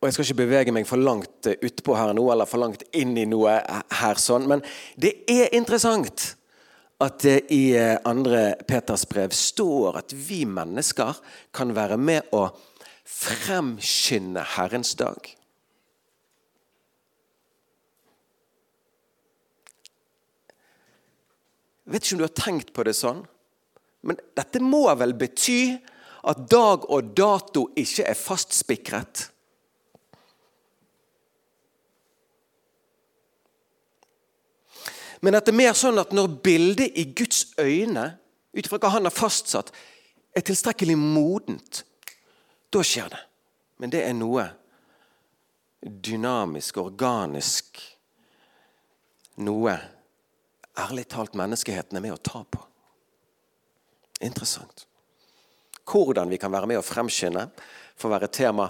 Og 0.00 0.08
Jeg 0.08 0.14
skal 0.14 0.26
ikke 0.26 0.42
bevege 0.42 0.72
meg 0.76 0.88
for 0.88 1.00
langt 1.00 1.48
utpå 1.48 1.94
her 1.96 2.12
nå, 2.12 2.24
eller 2.32 2.48
for 2.48 2.60
langt 2.60 2.82
inn 2.92 3.14
i 3.16 3.24
noe 3.24 3.54
her, 4.00 4.18
sånn, 4.20 4.44
men 4.50 4.60
det 5.00 5.14
er 5.32 5.54
interessant 5.56 6.34
at 7.00 7.22
det 7.24 7.38
i 7.52 7.72
eh, 7.76 7.96
andre 8.06 8.54
Peters 8.68 9.06
brev 9.08 9.32
står 9.34 9.98
at 10.02 10.12
vi 10.12 10.44
mennesker 10.44 11.16
kan 11.56 11.72
være 11.74 11.96
med 11.96 12.28
å 12.36 12.46
fremskynde 13.08 14.44
Herrens 14.54 14.92
dag. 15.00 15.32
Jeg 21.84 21.92
vet 21.92 22.04
ikke 22.04 22.16
om 22.16 22.22
du 22.22 22.28
har 22.28 22.38
tenkt 22.38 22.76
på 22.76 22.84
det 22.86 22.94
sånn. 22.96 23.24
Men 24.04 24.20
dette 24.36 24.60
må 24.60 24.86
vel 25.00 25.14
bety 25.16 25.76
at 26.28 26.42
dag 26.50 26.84
og 26.92 27.12
dato 27.16 27.68
ikke 27.80 28.04
er 28.08 28.18
fastspikret? 28.18 29.28
Men 35.24 35.38
at 35.38 35.46
det 35.46 35.54
er 35.54 35.62
mer 35.62 35.76
sånn 35.78 36.00
at 36.02 36.12
når 36.12 36.36
bildet 36.44 36.98
i 37.00 37.06
Guds 37.16 37.54
øyne, 37.56 38.10
ut 38.52 38.66
ifra 38.66 38.80
hva 38.82 38.90
han 38.98 39.08
har 39.08 39.14
fastsatt, 39.14 39.72
er 40.36 40.44
tilstrekkelig 40.44 40.98
modent, 41.00 41.80
da 42.68 42.82
skjer 42.84 43.08
det. 43.08 43.22
Men 43.80 43.92
det 43.94 44.02
er 44.04 44.12
noe 44.18 44.44
dynamisk, 45.84 46.78
organisk 46.82 47.80
Noe 49.42 49.72
ærlig 50.78 51.08
talt 51.10 51.32
menneskeheten 51.34 51.98
er 51.98 52.02
med 52.04 52.14
å 52.14 52.20
ta 52.22 52.44
på. 52.46 52.60
Interessant. 54.20 54.86
Hvordan 55.84 56.30
vi 56.30 56.38
kan 56.40 56.52
være 56.52 56.70
med 56.70 56.80
å 56.80 56.86
fremskynde, 56.86 57.48
får 57.96 58.14
være 58.14 58.30
tema 58.32 58.68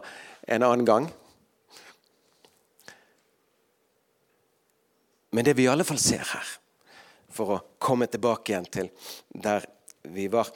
en 0.48 0.64
annen 0.66 0.86
gang. 0.88 1.10
Men 5.34 5.46
det 5.46 5.56
vi 5.58 5.66
i 5.66 5.70
alle 5.70 5.86
fall 5.86 5.98
ser 5.98 6.22
her, 6.22 6.56
for 7.34 7.56
å 7.56 7.62
komme 7.82 8.06
tilbake 8.06 8.52
igjen 8.52 8.70
til 8.70 8.90
der 9.34 9.66
vi 10.14 10.28
var 10.30 10.50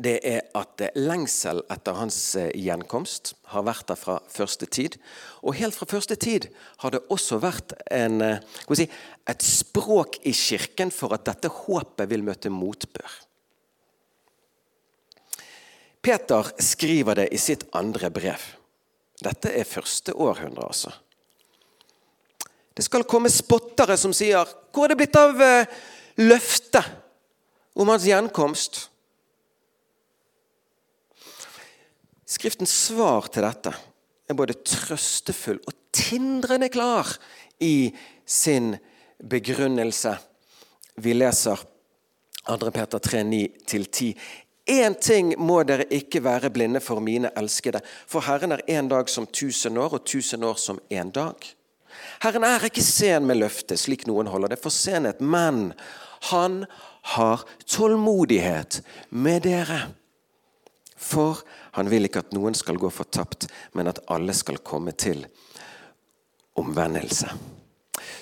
det 0.00 0.16
er 0.26 0.44
at 0.56 0.82
lengsel 0.96 1.62
etter 1.72 1.96
hans 1.98 2.18
eh, 2.38 2.50
gjenkomst 2.56 3.34
har 3.52 3.64
vært 3.66 3.88
der 3.90 3.98
fra 3.98 4.18
første 4.30 4.68
tid. 4.70 4.96
Og 5.42 5.58
helt 5.58 5.76
fra 5.76 5.88
første 5.90 6.16
tid 6.20 6.48
har 6.82 6.94
det 6.94 7.02
også 7.12 7.40
vært 7.42 7.74
en, 7.90 8.20
eh, 8.22 8.60
si, 8.76 8.86
et 9.28 9.44
språk 9.44 10.20
i 10.24 10.32
kirken 10.36 10.94
for 10.94 11.16
at 11.16 11.26
dette 11.28 11.50
håpet 11.52 12.08
vil 12.10 12.24
møte 12.26 12.52
motbør. 12.54 13.18
Peter 16.02 16.52
skriver 16.58 17.14
det 17.14 17.28
i 17.34 17.38
sitt 17.38 17.66
andre 17.76 18.10
brev. 18.10 18.40
Dette 19.20 19.52
er 19.52 19.68
første 19.68 20.14
århundre, 20.16 20.64
altså. 20.64 20.92
Det 22.74 22.86
skal 22.86 23.04
komme 23.04 23.28
spottere 23.28 23.96
som 24.00 24.12
sier 24.16 24.46
'Hvor 24.72 24.84
er 24.84 24.88
det 24.88 24.96
blitt 24.96 25.16
av 25.16 25.40
eh, 25.42 25.66
løftet 26.16 26.84
om 27.76 27.88
hans 27.88 28.04
gjenkomst?' 28.04 28.88
Skriftens 32.24 32.70
svar 32.70 33.26
til 33.26 33.42
dette 33.42 33.74
er 34.28 34.34
både 34.38 34.54
trøstefull 34.54 35.58
og 35.66 35.74
tindrende 35.92 36.68
klar 36.70 37.08
i 37.60 37.90
sin 38.24 38.76
begrunnelse. 39.18 40.14
Vi 40.94 41.12
leser 41.12 41.58
2. 42.46 42.70
Peter 42.70 42.98
3, 42.98 43.24
9-10. 43.24 44.14
Én 44.70 44.94
ting 44.94 45.32
må 45.38 45.62
dere 45.66 45.88
ikke 45.90 46.22
være 46.22 46.50
blinde 46.54 46.80
for, 46.80 47.02
mine 47.02 47.32
elskede, 47.36 47.80
for 48.06 48.22
Herren 48.22 48.54
er 48.54 48.62
en 48.70 48.90
dag 48.90 49.08
som 49.10 49.26
tusen 49.26 49.78
år, 49.78 49.96
og 49.98 50.04
tusen 50.06 50.44
år 50.46 50.60
som 50.62 50.78
en 50.90 51.10
dag. 51.10 51.48
Herren 52.22 52.46
er 52.46 52.68
ikke 52.68 52.84
sen 52.84 53.26
med 53.26 53.40
løftet, 53.40 53.80
slik 53.80 54.06
noen 54.06 54.30
holder 54.30 54.54
det 54.54 54.60
for 54.62 54.70
senhet, 54.70 55.18
men 55.20 55.72
han 56.30 56.64
har 57.16 57.42
tålmodighet 57.66 58.82
med 59.10 59.42
dere. 59.48 59.80
For 61.00 61.40
han 61.74 61.90
vil 61.90 62.06
ikke 62.06 62.22
at 62.22 62.34
noen 62.36 62.54
skal 62.54 62.78
gå 62.78 62.92
fortapt, 62.94 63.48
men 63.74 63.90
at 63.90 64.02
alle 64.12 64.36
skal 64.36 64.60
komme 64.62 64.94
til 64.94 65.24
omvendelse. 66.60 67.30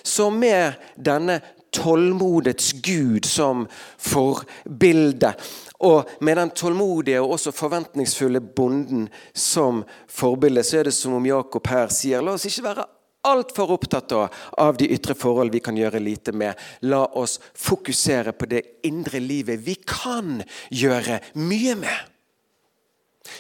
Så 0.03 0.31
med 0.31 0.79
denne 0.97 1.41
tålmodets 1.75 2.73
Gud 2.73 3.27
som 3.29 3.67
forbilde, 3.99 5.35
og 5.79 6.09
med 6.21 6.37
den 6.37 6.51
tålmodige 6.51 7.21
og 7.23 7.37
også 7.37 7.53
forventningsfulle 7.55 8.41
bonden 8.41 9.07
som 9.33 9.85
forbilde, 10.11 10.65
så 10.67 10.81
er 10.81 10.89
det 10.89 10.95
som 10.97 11.15
om 11.15 11.27
Jakob 11.27 11.69
her 11.71 11.93
sier 11.95 12.25
la 12.25 12.35
oss 12.35 12.49
ikke 12.49 12.67
være 12.67 12.87
altfor 13.29 13.75
opptatt 13.77 14.13
av 14.15 14.79
de 14.79 14.89
ytre 14.95 15.15
forhold 15.19 15.53
vi 15.55 15.63
kan 15.63 15.77
gjøre 15.79 16.01
lite 16.03 16.33
med. 16.33 16.59
La 16.83 17.05
oss 17.19 17.39
fokusere 17.55 18.33
på 18.35 18.49
det 18.51 18.63
indre 18.89 19.21
livet 19.23 19.63
vi 19.63 19.77
kan 19.83 20.41
gjøre 20.71 21.21
mye 21.39 21.77
med. 21.79 21.99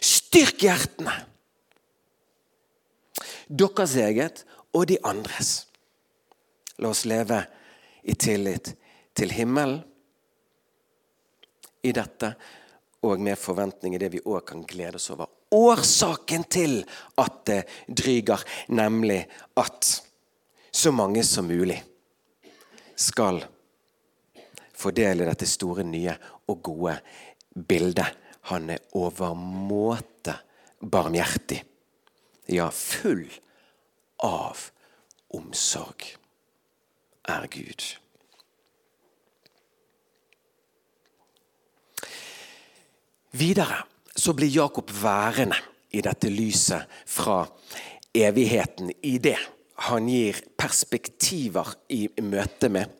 Styrk 0.05 0.62
hjertene! 0.62 1.14
Deres 3.48 3.94
eget 3.96 4.44
og 4.77 4.87
de 4.90 4.98
andres. 5.09 5.64
La 6.79 6.92
oss 6.92 7.07
leve 7.09 7.40
i 8.05 8.14
tillit 8.14 8.74
til 9.16 9.33
himmelen 9.35 9.81
i 11.82 11.92
dette, 11.94 12.32
og 13.06 13.20
med 13.22 13.38
forventning 13.38 13.94
i 13.94 14.00
det 14.02 14.10
vi 14.16 14.22
òg 14.24 14.42
kan 14.48 14.64
glede 14.66 14.98
oss 14.98 15.10
over. 15.14 15.30
Årsaken 15.54 16.44
til 16.50 16.80
at 17.16 17.38
det 17.48 17.60
dryger, 17.88 18.42
nemlig 18.68 19.22
at 19.56 19.92
så 20.72 20.92
mange 20.92 21.22
som 21.24 21.48
mulig 21.48 21.78
skal 22.98 23.40
få 24.78 24.92
del 24.94 25.22
i 25.22 25.28
dette 25.28 25.46
store, 25.48 25.86
nye 25.86 26.14
og 26.48 26.62
gode 26.62 26.98
bildet. 27.68 28.10
Han 28.50 28.70
er 28.70 28.84
overmåte 28.98 30.36
barmhjertig. 30.80 31.62
Ja, 32.48 32.70
full 32.72 33.26
av 34.24 34.70
omsorg 35.36 36.06
er 37.28 37.48
Gud. 37.52 37.84
Videre 43.30 43.84
så 44.16 44.32
blir 44.32 44.48
Jakob 44.48 44.90
værende 45.02 45.56
i 45.92 46.00
dette 46.04 46.30
lyset 46.32 46.88
fra 47.06 47.42
evigheten 48.14 48.90
i 49.02 49.18
det 49.18 49.38
han 49.88 50.08
gir 50.10 50.40
perspektiver 50.58 51.74
i 51.94 52.08
møte 52.24 52.70
med 52.72 52.94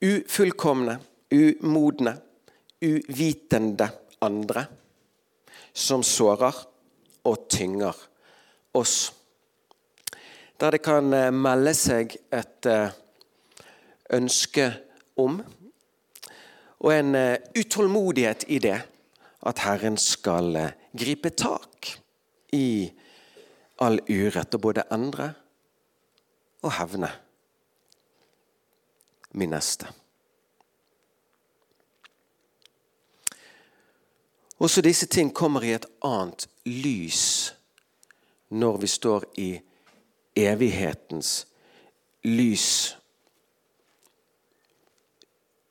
ufullkomne, 0.00 0.96
umodne, 1.30 2.14
uvitende 2.80 3.90
andre 4.24 4.64
som 5.76 6.02
sårer 6.02 6.56
og 7.28 7.48
tynger 7.52 7.96
oss. 8.74 9.12
Der 10.60 10.72
det 10.72 10.82
kan 10.84 11.12
melde 11.36 11.74
seg 11.76 12.16
et 12.32 12.68
eh, 12.68 12.92
ønske 14.16 14.70
om 15.20 15.42
og 16.80 16.92
en 16.94 17.14
eh, 17.14 17.38
utålmodighet 17.56 18.44
i 18.48 18.58
det 18.58 18.78
at 19.46 19.62
Herren 19.64 19.96
skal 20.00 20.56
gripe 20.96 21.30
tak 21.30 21.92
i 22.52 22.90
all 23.80 24.00
urett 24.08 24.54
og 24.54 24.60
både 24.60 24.84
endre 24.92 25.30
og 26.62 26.72
hevne 26.76 27.08
min 29.32 29.52
neste. 29.54 29.88
Også 34.60 34.82
disse 34.84 35.06
ting 35.06 35.32
kommer 35.34 35.64
i 35.64 35.72
et 35.72 35.86
annet 36.04 36.44
lys 36.68 37.54
når 38.52 38.76
vi 38.82 38.86
står 38.86 39.24
i 39.40 39.50
evighetens 40.36 41.46
lys. 42.28 42.66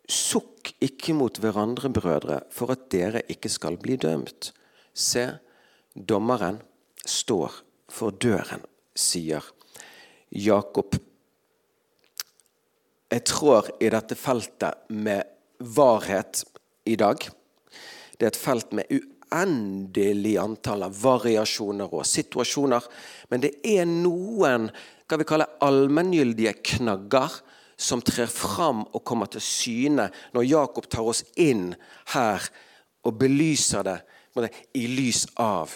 Sukk 0.09 0.58
ikke 0.83 1.15
mot 1.17 1.37
hverandre, 1.41 1.91
brødre, 1.93 2.41
for 2.51 2.73
at 2.73 2.89
dere 2.93 3.23
ikke 3.31 3.49
skal 3.51 3.77
bli 3.81 3.97
dømt. 3.99 4.51
Se, 4.93 5.25
dommeren 5.95 6.61
står 7.05 7.61
for 7.89 8.15
døren, 8.15 8.63
sier 8.95 9.45
Jakob. 10.29 10.97
Jeg 13.09 13.25
trår 13.25 13.71
i 13.81 13.89
dette 13.89 14.17
feltet 14.19 14.89
med 14.93 15.25
varhet 15.59 16.43
i 16.85 16.95
dag. 16.99 17.23
Det 18.19 18.27
er 18.27 18.33
et 18.33 18.37
felt 18.37 18.75
med 18.77 18.91
uendelig 18.93 20.35
antall 20.41 20.85
av 20.85 20.97
variasjoner 21.01 21.89
og 21.89 22.05
situasjoner. 22.05 22.85
Men 23.31 23.45
det 23.45 23.55
er 23.65 23.89
noen 23.89 24.69
hva 25.09 25.17
vi 25.17 25.25
kaller 25.25 25.57
allmenngyldige 25.65 26.53
knagger 26.75 27.39
som 27.79 28.01
trer 28.03 28.27
fram 28.27 28.83
og 28.91 29.03
kommer 29.07 29.29
til 29.31 29.43
syne 29.43 30.09
når 30.35 30.47
Jakob 30.49 30.89
tar 30.91 31.07
oss 31.07 31.23
inn 31.39 31.71
her 32.13 32.49
og 33.07 33.15
belyser 33.19 33.85
det 33.87 33.99
i 34.77 34.85
lys 34.91 35.25
av 35.39 35.71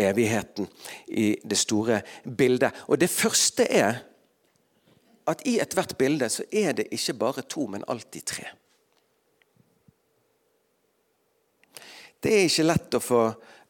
evigheten 0.00 0.66
i 1.06 1.36
det 1.44 1.58
store 1.60 2.00
bildet. 2.24 2.72
Og 2.88 2.98
Det 2.98 3.10
første 3.10 3.68
er 3.68 4.00
at 5.28 5.44
i 5.46 5.58
ethvert 5.62 5.94
bilde 5.98 6.28
så 6.32 6.44
er 6.52 6.72
det 6.72 6.90
ikke 6.90 7.14
bare 7.14 7.42
to, 7.42 7.66
men 7.66 7.84
alltid 7.88 8.24
tre. 8.26 8.48
Det 12.22 12.32
er 12.32 12.46
ikke 12.46 12.66
lett 12.66 12.94
å 12.94 13.02
få 13.02 13.22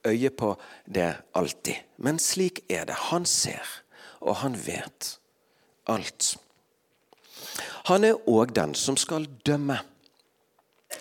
øye 0.09 0.31
på 0.31 0.55
det 0.85 1.11
alltid, 1.38 1.77
men 2.05 2.18
slik 2.18 2.64
er 2.68 2.87
det. 2.88 2.97
Han 3.12 3.27
ser, 3.29 3.64
og 4.21 4.42
han 4.42 4.57
vet 4.66 5.16
alt. 5.88 6.35
Han 7.91 8.05
er 8.05 8.21
òg 8.31 8.55
den 8.57 8.75
som 8.79 8.97
skal 9.01 9.27
dømme. 9.45 9.79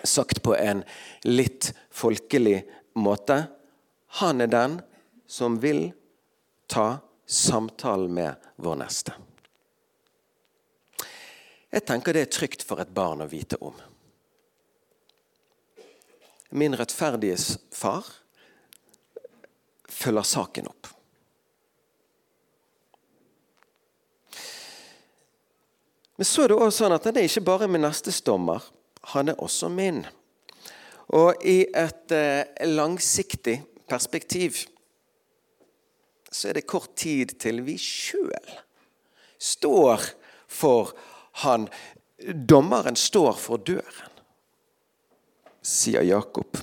Sagt 0.02 0.42
på 0.42 0.54
en 0.56 0.82
litt 1.28 1.72
folkelig 1.90 2.62
måte. 2.98 3.44
Han 4.22 4.40
er 4.40 4.50
den 4.52 4.80
som 5.26 5.60
vil 5.60 5.90
ta 6.66 6.98
samtalen 7.26 8.12
med 8.14 8.50
vår 8.56 8.80
neste. 8.82 9.14
Jeg 11.72 11.86
tenker 11.88 12.12
det 12.12 12.26
er 12.26 12.32
trygt 12.32 12.64
for 12.68 12.82
et 12.82 12.92
barn 12.92 13.24
å 13.24 13.30
vite 13.30 13.56
om. 13.64 13.76
Min 16.52 16.76
rettferdige 16.76 17.38
far 17.72 18.04
følger 19.88 20.28
saken 20.28 20.68
opp. 20.68 20.90
Men 26.16 26.28
så 26.28 26.44
er 26.44 26.52
det 26.52 26.58
også 26.58 26.84
sånn 26.84 26.96
at 26.96 27.08
han 27.08 27.18
er 27.18 27.28
ikke 27.28 27.44
bare 27.46 27.68
min 27.70 27.84
nestes 27.86 28.20
dommer, 28.24 28.62
han 29.14 29.32
er 29.32 29.40
også 29.42 29.70
min. 29.72 30.02
Og 31.12 31.42
i 31.48 31.62
et 31.66 32.14
eh, 32.14 32.68
langsiktig 32.68 33.58
perspektiv 33.90 34.62
så 36.32 36.48
er 36.48 36.56
det 36.56 36.68
kort 36.68 36.94
tid 36.96 37.34
til 37.42 37.60
vi 37.66 37.74
sjøl 37.80 38.54
står 39.42 40.06
for 40.48 40.94
han. 41.42 41.66
Dommeren 42.22 42.96
står 42.96 43.36
for 43.36 43.60
døren 43.60 44.12
sier 45.62 46.02
Jakob. 46.02 46.58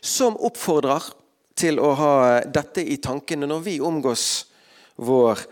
Som 0.00 0.36
oppfordrer 0.42 1.06
til 1.58 1.78
å 1.82 1.92
ha 1.98 2.14
dette 2.46 2.82
i 2.82 2.98
tankene 3.02 3.48
når 3.48 3.64
vi 3.64 3.78
omgås 3.82 4.26
vår 4.98 5.42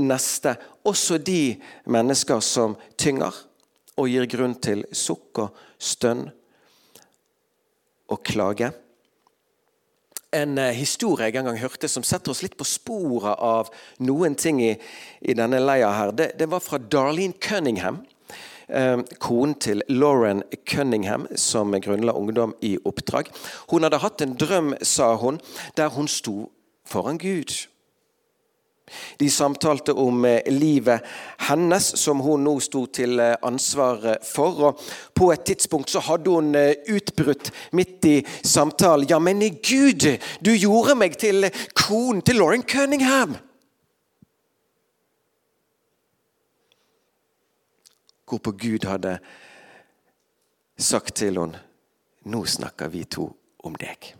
neste. 0.00 0.54
Også 0.84 1.18
de 1.18 1.56
mennesker 1.86 2.40
som 2.44 2.76
tynger 3.00 3.34
og 3.96 4.08
gir 4.10 4.26
grunn 4.30 4.56
til 4.60 4.84
sukk 4.92 5.44
og 5.44 5.60
stønn 5.78 6.26
og 8.10 8.20
klage. 8.26 8.72
En 10.34 10.58
eh, 10.58 10.74
historie 10.74 11.30
jeg 11.30 11.38
en 11.38 11.48
gang 11.52 11.60
hørte 11.62 11.88
som 11.88 12.04
setter 12.04 12.34
oss 12.34 12.42
litt 12.42 12.56
på 12.58 12.66
sporet 12.66 13.38
av 13.38 13.70
noen 14.02 14.34
ting 14.34 14.60
i, 14.64 14.72
i 15.22 15.36
denne 15.38 15.62
leia 15.62 15.92
her, 15.94 16.12
det, 16.12 16.32
det 16.40 16.50
var 16.50 16.64
fra 16.64 16.80
Darlene 16.82 17.38
Cunningham 17.38 18.02
Eh, 18.68 18.98
konen 19.20 19.54
til 19.60 19.82
Lauren 19.88 20.42
Cunningham, 20.64 21.26
som 21.36 21.74
grunnla 21.80 22.12
Ungdom 22.12 22.54
i 22.62 22.78
oppdrag. 22.84 23.28
Hun 23.68 23.84
hadde 23.84 24.00
hatt 24.00 24.24
en 24.24 24.36
drøm, 24.40 24.74
sa 24.80 25.14
hun, 25.20 25.40
der 25.76 25.92
hun 25.92 26.08
sto 26.08 26.50
foran 26.88 27.18
Gud. 27.18 27.52
De 29.18 29.30
samtalte 29.30 29.92
om 29.92 30.24
eh, 30.24 30.42
livet 30.52 31.04
hennes, 31.48 31.86
som 31.96 32.20
hun 32.20 32.44
nå 32.44 32.58
sto 32.60 32.84
til 32.86 33.20
eh, 33.20 33.36
ansvar 33.42 34.18
for. 34.26 34.60
og 34.68 34.82
På 35.14 35.30
et 35.32 35.44
tidspunkt 35.48 35.90
så 35.90 36.02
hadde 36.04 36.30
hun 36.30 36.54
utbrutt 36.92 37.50
midt 37.72 38.04
i 38.04 38.16
samtalen 38.44 39.08
Ja, 39.08 39.18
men 39.18 39.40
Gud, 39.40 40.06
du 40.44 40.52
gjorde 40.52 40.98
meg 41.00 41.18
til 41.18 41.48
konen 41.74 42.22
til 42.22 42.40
Lauren 42.40 42.62
Cunningham! 42.62 43.36
Hvorpå 48.24 48.54
Gud 48.56 48.86
hadde 48.88 49.18
sagt 50.80 51.20
til 51.20 51.38
henne 51.38 51.60
nå 52.24 52.44
snakker 52.48 52.88
vi 52.88 53.04
to 53.04 53.28
om 53.68 53.74
deg. 53.76 54.14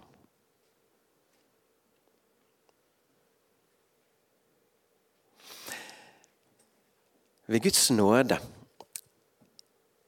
Ved 7.47 7.63
Guds 7.63 7.91
nåde 7.91 8.39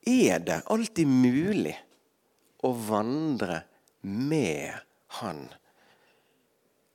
er 0.07 0.39
det 0.39 0.63
alltid 0.73 1.09
mulig 1.11 1.75
å 2.65 2.73
vandre 2.73 3.61
med 4.07 4.73
Han 5.21 5.47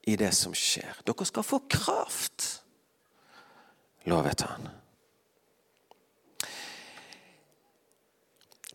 i 0.07 0.15
det 0.17 0.31
som 0.35 0.53
skjer. 0.57 1.01
Dere 1.05 1.25
skal 1.27 1.45
få 1.45 1.61
kraft, 1.69 2.47
lovet 4.09 4.43
han. 4.45 4.69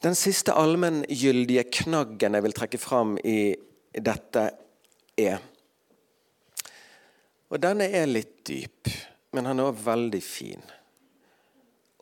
Den 0.03 0.15
siste 0.15 0.55
allmenngyldige 0.55 1.67
knaggen 1.83 2.37
jeg 2.37 2.47
vil 2.47 2.57
trekke 2.57 2.81
fram 2.81 3.17
i 3.25 3.57
dette, 3.97 4.49
er 5.17 5.41
Og 7.47 7.61
denne 7.63 7.87
er 7.89 8.09
litt 8.11 8.43
dyp, 8.47 8.91
men 9.33 9.47
han 9.47 9.61
er 9.63 9.71
også 9.71 9.87
veldig 9.87 10.21
fin. 10.23 10.63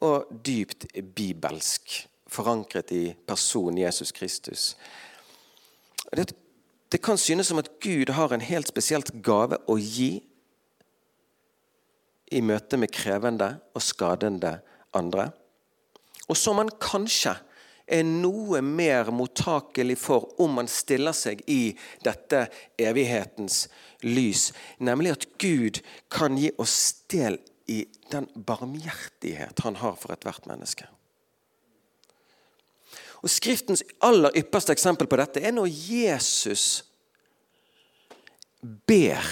Og 0.05 0.29
dypt 0.45 0.87
bibelsk, 1.17 2.03
forankret 2.29 2.93
i 2.93 3.05
personen 3.27 3.79
Jesus 3.81 4.13
Kristus. 4.13 4.75
Det, 6.13 6.35
det 6.93 7.01
kan 7.03 7.19
synes 7.19 7.49
som 7.49 7.59
at 7.63 7.71
Gud 7.81 8.13
har 8.13 8.35
en 8.35 8.45
helt 8.45 8.69
spesielt 8.69 9.13
gave 9.25 9.59
å 9.67 9.79
gi 9.81 10.19
i 12.35 12.43
møte 12.43 12.79
med 12.81 12.93
krevende 12.93 13.55
og 13.75 13.83
skadende 13.85 14.59
andre. 14.97 15.31
Og 16.29 16.37
som 16.39 16.59
man 16.61 16.73
kanskje 16.81 17.35
er 17.85 18.05
noe 18.07 18.63
mer 18.65 19.11
mottakelig 19.13 19.99
for 20.01 20.31
om 20.41 20.55
man 20.59 20.69
stiller 20.71 21.17
seg 21.17 21.43
i 21.51 21.75
dette 22.05 22.47
evighetens 22.81 23.67
lys. 24.07 24.51
Nemlig 24.81 25.13
at 25.17 25.27
Gud 25.41 25.83
kan 26.13 26.39
gi 26.41 26.51
oss 26.61 27.05
del 27.13 27.37
i 27.67 27.85
den 28.13 28.27
barmhjertighet 28.47 29.65
han 29.65 29.79
har 29.81 29.97
for 30.01 30.13
ethvert 30.13 30.47
menneske. 30.51 30.87
Og 33.25 33.33
Skriftens 33.33 33.83
aller 34.05 34.35
ypperste 34.37 34.75
eksempel 34.75 35.09
på 35.09 35.17
dette 35.17 35.41
er 35.41 35.55
når 35.57 35.71
Jesus 35.73 36.85
ber 38.61 39.25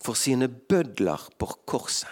for 0.00 0.18
sine 0.18 0.48
bødler 0.48 1.26
på 1.38 1.48
korset. 1.66 2.10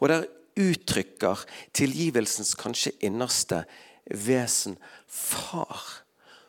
Og 0.00 0.08
der 0.12 0.26
uttrykker 0.58 1.44
tilgivelsens 1.76 2.54
kanskje 2.58 2.92
innerste 3.06 3.62
vesen. 4.10 4.76
Far, 5.06 5.80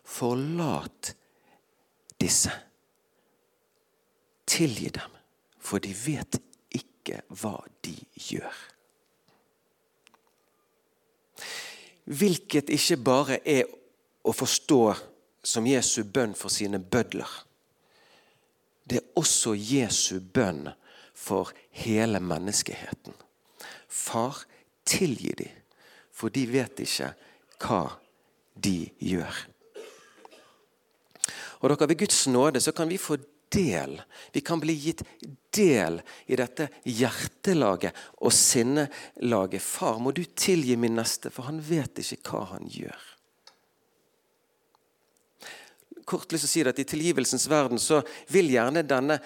forlat 0.03 1.13
disse. 2.21 2.51
Tilgi 4.49 4.89
dem, 4.95 5.17
for 5.61 5.79
de 5.79 5.93
vet 5.93 6.39
ikke 7.09 7.41
hva 7.41 7.57
de 7.85 7.95
gjør. 8.29 8.57
Hvilket 12.09 12.71
ikke 12.73 12.97
bare 13.05 13.39
er 13.45 13.69
å 14.25 14.33
forstå 14.33 14.81
som 15.45 15.67
Jesu 15.69 16.03
bønn 16.03 16.33
for 16.37 16.53
sine 16.53 16.79
bødler. 16.79 17.29
Det 18.89 18.99
er 18.99 19.19
også 19.19 19.53
Jesu 19.53 20.19
bønn 20.19 20.67
for 21.13 21.53
hele 21.83 22.19
menneskeheten. 22.19 23.13
Far, 23.87 24.41
tilgi 24.85 25.33
dem, 25.37 25.53
for 26.11 26.33
de 26.33 26.45
vet 26.49 26.81
ikke 26.81 27.13
hva 27.61 27.83
de 28.57 28.89
gjør. 28.99 29.45
Og 31.59 31.69
dere, 31.69 31.87
Ved 31.91 31.99
Guds 31.99 32.27
nåde 32.27 32.61
så 32.63 32.71
kan 32.71 32.89
vi 32.89 32.97
få 32.97 33.17
del. 33.49 34.01
Vi 34.31 34.41
kan 34.41 34.59
bli 34.59 34.73
gitt 34.73 35.03
del 35.55 35.99
i 36.29 36.37
dette 36.39 36.69
hjertelaget 36.85 37.97
og 38.21 38.33
sinnelaget. 38.33 39.63
Far, 39.63 39.99
må 39.99 40.13
du 40.15 40.23
tilgi 40.23 40.77
min 40.77 40.97
neste, 40.99 41.31
for 41.33 41.49
han 41.49 41.61
vet 41.63 42.01
ikke 42.03 42.21
hva 42.29 42.45
han 42.53 42.69
gjør. 42.69 43.07
Kort 46.09 46.31
lyst 46.33 46.47
til 46.47 46.49
å 46.49 46.53
si 46.53 46.65
at 46.71 46.81
I 46.81 46.87
tilgivelsens 46.89 47.45
verden 47.51 47.81
så 47.81 48.01
vil 48.33 48.49
gjerne 48.49 48.85
denne 48.87 49.19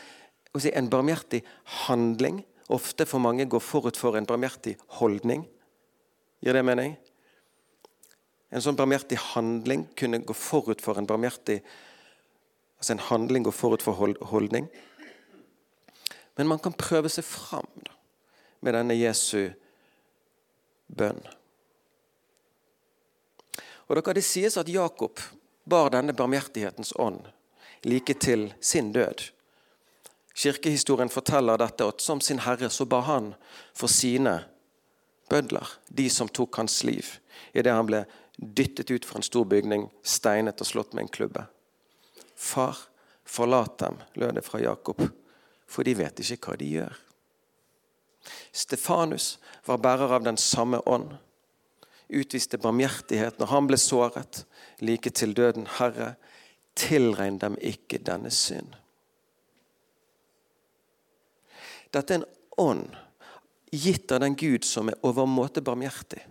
si, 0.59 0.71
en 0.71 0.89
barmhjertig 0.91 1.43
handling 1.87 2.41
ofte 2.73 3.05
for 3.07 3.23
mange 3.23 3.47
gå 3.47 3.59
forut 3.63 3.97
for 3.99 4.17
en 4.17 4.27
barmhjertig 4.27 4.75
holdning. 4.99 5.45
Gir 6.43 6.55
det 6.57 6.63
mening? 6.65 6.97
En 8.53 8.61
sånn 8.61 8.77
barmhjertig 8.77 9.17
handling 9.31 9.87
kunne 9.97 10.21
gå 10.21 10.35
forut 10.37 10.83
for 10.83 10.99
en 10.99 11.07
barmhjertig 11.09 11.61
Altså 12.83 12.97
en 12.97 12.99
handling 12.99 13.45
går 13.47 13.51
forut 13.55 13.81
for 13.81 13.95
holdning. 14.21 14.65
Men 16.35 16.47
man 16.47 16.59
kan 16.59 16.73
prøve 16.75 17.07
seg 17.07 17.23
fram 17.23 17.69
da, 17.79 17.93
med 18.59 18.75
denne 18.75 18.97
Jesu 18.97 19.53
bønn. 20.91 21.21
Og 23.87 23.95
dere, 23.95 24.13
Det 24.13 24.23
sies 24.23 24.57
at 24.59 24.67
Jakob 24.67 25.21
bar 25.63 25.93
denne 25.95 26.11
barmhjertighetens 26.11 26.91
ånd 26.99 27.23
like 27.87 28.13
til 28.19 28.53
sin 28.59 28.91
død. 28.91 29.31
Kirkehistorien 30.35 31.09
forteller 31.09 31.57
dette 31.57 31.87
at 31.87 32.01
som 32.01 32.19
sin 32.19 32.43
herre 32.43 32.67
så 32.69 32.83
ba 32.85 32.99
han 32.99 33.33
for 33.73 33.87
sine 33.87 34.43
bødler, 35.29 35.79
de 35.87 36.09
som 36.09 36.27
tok 36.27 36.55
hans 36.57 36.83
liv, 36.83 37.15
idet 37.53 37.71
han 37.71 37.87
ble 37.87 38.03
dyttet 38.35 38.91
ut 38.91 39.05
fra 39.05 39.23
en 39.23 39.23
stor 39.31 39.45
bygning, 39.45 39.87
steinet 40.03 40.59
og 40.59 40.67
slått 40.67 40.93
med 40.93 41.07
en 41.07 41.15
klubbe. 41.15 41.47
Far, 42.43 42.77
forlat 43.25 43.77
dem, 43.79 43.97
lød 44.19 44.35
det 44.35 44.41
fra 44.43 44.59
Jakob, 44.59 44.99
for 45.67 45.87
de 45.87 45.95
vet 45.95 46.19
ikke 46.19 46.51
hva 46.51 46.57
de 46.59 46.67
gjør. 46.67 46.97
Stefanus 48.51 49.37
var 49.65 49.79
bærer 49.83 50.11
av 50.17 50.25
den 50.27 50.37
samme 50.39 50.81
ånd. 50.89 51.13
Utviste 52.13 52.59
barmhjertighet 52.61 53.39
når 53.39 53.51
han 53.51 53.69
ble 53.69 53.79
såret, 53.79 54.43
like 54.83 55.11
til 55.15 55.33
døden. 55.35 55.69
Herre, 55.79 56.13
tilregn 56.75 57.39
dem 57.39 57.55
ikke 57.63 58.01
denne 58.03 58.31
synd. 58.33 58.75
Dette 61.93 62.13
er 62.13 62.21
en 62.21 62.29
ånd 62.59 62.99
gitt 63.71 64.11
av 64.11 64.21
den 64.21 64.35
Gud 64.37 64.67
som 64.67 64.91
er 64.91 64.99
overmåte 65.05 65.63
barmhjertig. 65.65 66.21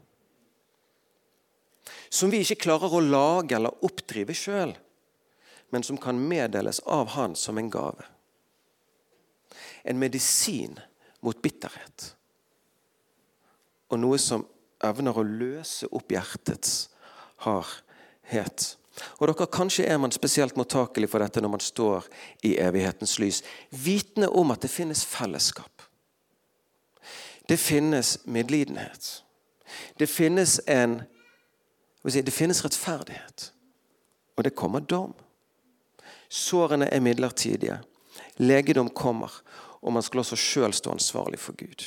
Som 2.13 2.31
vi 2.31 2.45
ikke 2.45 2.61
klarer 2.69 2.93
å 2.93 3.03
lage 3.03 3.57
eller 3.57 3.85
oppdrive 3.87 4.37
sjøl 4.37 4.77
men 5.73 5.83
som 5.83 5.97
kan 5.97 6.19
meddeles 6.29 6.79
av 6.79 7.09
Han 7.17 7.37
som 7.37 7.59
en 7.59 7.71
gave. 7.71 8.05
En 9.83 9.99
medisin 9.99 10.79
mot 11.21 11.43
bitterhet. 11.43 12.17
Og 13.89 14.01
noe 14.01 14.19
som 14.21 14.45
evner 14.85 15.17
å 15.17 15.25
løse 15.25 15.89
opp 15.89 16.13
hjertets 16.13 16.91
hardhet. 17.47 18.67
Og 19.17 19.31
dere, 19.31 19.49
Kanskje 19.49 19.87
er 19.89 19.97
man 19.99 20.13
spesielt 20.13 20.61
mottakelig 20.61 21.09
for 21.09 21.25
dette 21.25 21.41
når 21.41 21.55
man 21.55 21.65
står 21.65 22.09
i 22.45 22.59
evighetens 22.61 23.17
lys, 23.23 23.41
vitende 23.71 24.29
om 24.29 24.53
at 24.53 24.61
det 24.61 24.71
finnes 24.71 25.07
fellesskap. 25.09 25.89
Det 27.49 27.57
finnes 27.57 28.19
medlidenhet. 28.29 29.23
Det 29.99 30.07
finnes 30.07 30.61
en 30.67 31.03
Det 32.05 32.33
finnes 32.35 32.65
rettferdighet. 32.65 33.53
Og 34.37 34.45
det 34.45 34.57
kommer 34.57 34.81
dom. 34.81 35.15
Sårene 36.33 36.87
er 36.89 37.01
midlertidige. 37.05 37.77
Legedom 38.41 38.89
kommer, 38.89 39.33
og 39.85 39.93
man 39.93 40.05
skal 40.05 40.23
også 40.23 40.39
sjøl 40.41 40.73
stå 40.73 40.95
ansvarlig 40.95 41.41
for 41.43 41.57
Gud. 41.61 41.85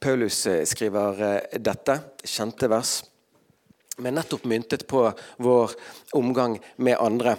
Paulus 0.00 0.46
eh, 0.46 0.62
skriver 0.64 1.22
eh, 1.26 1.58
dette, 1.58 1.98
kjente 2.22 2.70
vers, 2.70 3.00
men 3.98 4.14
nettopp 4.16 4.46
myntet 4.48 4.86
på 4.88 5.02
vår 5.42 5.74
omgang 6.16 6.54
med 6.78 6.96
andre. 7.02 7.34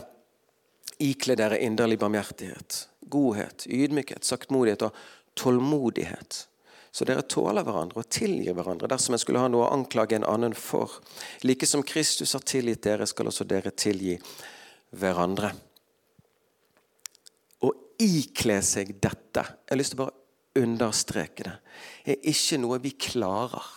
Ikle 1.02 1.40
dere 1.40 1.58
inderlig 1.64 1.98
barmhjertighet, 2.04 2.84
godhet, 3.10 3.66
ydmykhet, 3.66 4.28
saktmodighet 4.28 4.84
og 4.86 5.00
tålmodighet 5.40 6.46
så 6.92 7.08
dere 7.08 7.24
tåler 7.24 7.64
hverandre 7.64 8.04
og 8.04 8.10
tilgir 8.12 8.56
hverandre 8.56 8.90
dersom 8.92 9.16
en 9.16 9.22
skulle 9.22 9.40
ha 9.40 9.48
noe 9.52 9.64
å 9.64 9.74
anklage 9.78 10.18
en 10.18 10.28
annen 10.28 10.56
for. 10.58 10.98
Like 11.48 11.68
som 11.68 11.86
Kristus 11.88 12.36
har 12.36 12.44
tilgitt 12.44 12.84
dere, 12.84 13.08
skal 13.08 13.32
også 13.32 13.48
dere 13.48 13.72
tilgi 13.72 14.18
hverandre. 15.00 15.54
Å 17.64 17.72
ikle 18.04 18.60
seg 18.66 18.98
dette 19.00 19.44
Jeg 19.46 19.72
har 19.72 19.80
lyst 19.80 19.96
til 19.96 20.02
å 20.02 20.04
bare 20.04 20.20
understreke 20.62 21.46
det. 21.48 21.54
er 22.12 22.28
ikke 22.28 22.60
noe 22.60 22.82
vi 22.84 22.92
klarer. 23.00 23.70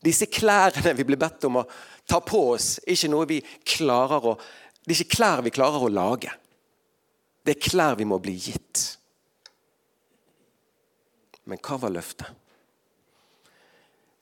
Disse 0.00 0.30
klærne 0.32 0.94
vi 0.96 1.04
blir 1.04 1.20
bedt 1.20 1.44
om 1.44 1.60
å 1.60 1.66
ta 2.08 2.22
på 2.24 2.40
oss, 2.54 2.78
er 2.86 2.96
ikke 2.96 3.12
noe 3.12 3.28
vi 3.28 3.42
klarer 3.68 4.32
å 4.32 4.38
Det 4.80 4.94
er 4.94 5.02
ikke 5.04 5.16
klær 5.18 5.42
vi 5.44 5.50
klarer 5.52 5.82
å 5.84 5.92
lage. 5.92 6.30
Det 7.44 7.52
er 7.52 7.68
klær 7.68 7.98
vi 8.00 8.06
må 8.08 8.16
bli 8.18 8.32
gitt. 8.32 8.99
Men 11.50 11.58
hva 11.66 11.80
var 11.82 11.94
løftet? 11.94 12.30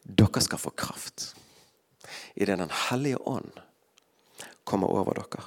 Dere 0.08 0.40
skal 0.40 0.60
få 0.60 0.72
kraft 0.72 1.34
idet 2.34 2.56
Den 2.56 2.72
hellige 2.88 3.20
ånd 3.28 3.52
kommer 4.64 4.88
over 4.88 5.18
dere. 5.18 5.42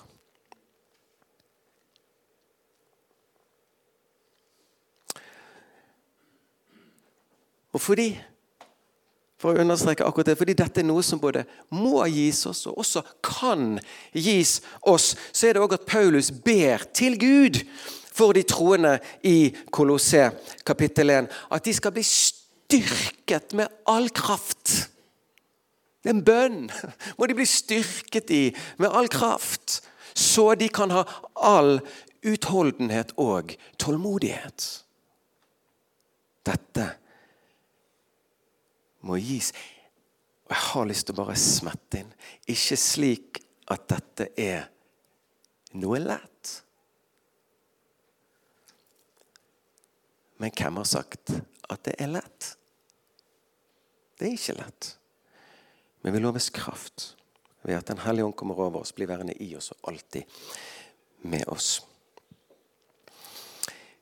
Og 7.72 7.82
fordi 7.82 8.12
for 9.42 9.56
å 9.56 9.64
understreke 9.64 10.06
akkurat 10.06 10.30
det, 10.30 10.38
fordi 10.38 10.54
dette 10.60 10.84
er 10.84 10.86
noe 10.86 11.02
som 11.06 11.22
både 11.22 11.48
må 11.74 12.04
gis 12.14 12.44
oss, 12.46 12.68
og 12.70 12.78
også 12.84 13.02
kan 13.26 13.80
gis 14.14 14.60
oss, 14.86 15.16
så 15.34 15.48
er 15.48 15.58
det 15.58 15.64
òg 15.64 15.80
at 15.80 15.88
Paulus 15.90 16.30
ber 16.30 16.86
til 16.94 17.18
Gud 17.18 17.64
for 18.12 18.36
de 18.36 18.44
troende 18.48 18.98
i 19.24 19.52
Kolosse 19.72 20.30
kapittel 20.68 21.14
1. 21.14 21.32
At 21.52 21.66
de 21.66 21.74
skal 21.74 21.96
bli 21.96 22.04
styrket 22.06 23.56
med 23.58 23.72
all 23.90 24.10
kraft. 24.16 24.92
En 26.04 26.24
bønn. 26.26 26.70
Må 27.18 27.30
de 27.30 27.38
bli 27.38 27.48
styrket 27.48 28.32
i 28.36 28.44
med 28.82 28.92
all 28.92 29.10
kraft. 29.12 29.82
Så 30.14 30.54
de 30.60 30.68
kan 30.70 30.92
ha 30.92 31.06
all 31.36 31.80
utholdenhet 32.28 33.14
og 33.22 33.56
tålmodighet. 33.80 34.66
Dette 36.46 36.88
må 39.06 39.18
gis. 39.22 39.52
Og 40.46 40.54
jeg 40.54 40.64
har 40.68 40.90
lyst 40.90 41.08
til 41.08 41.16
å 41.16 41.22
bare 41.24 41.38
smette 41.40 42.02
inn. 42.02 42.12
Ikke 42.52 42.78
slik 42.78 43.42
at 43.72 43.88
dette 43.90 44.30
er 44.42 44.68
noe 45.80 46.02
lett. 46.02 46.54
Men 50.42 50.50
hvem 50.58 50.80
har 50.82 50.88
sagt 50.90 51.36
at 51.70 51.84
det 51.86 51.94
er 52.02 52.10
lett? 52.10 52.46
Det 54.18 54.26
er 54.26 54.34
ikke 54.34 54.56
lett. 54.58 54.88
Men 56.02 56.16
vi 56.16 56.22
loves 56.24 56.50
kraft 56.50 57.12
ved 57.62 57.78
at 57.78 57.92
Den 57.92 58.02
hellige 58.02 58.26
ånd 58.26 58.34
kommer 58.36 58.58
over 58.58 58.82
oss, 58.82 58.94
blir 58.96 59.06
værende 59.06 59.36
i 59.38 59.52
oss 59.56 59.70
og 59.76 59.92
alltid 59.92 60.24
med 61.30 61.46
oss. 61.46 61.84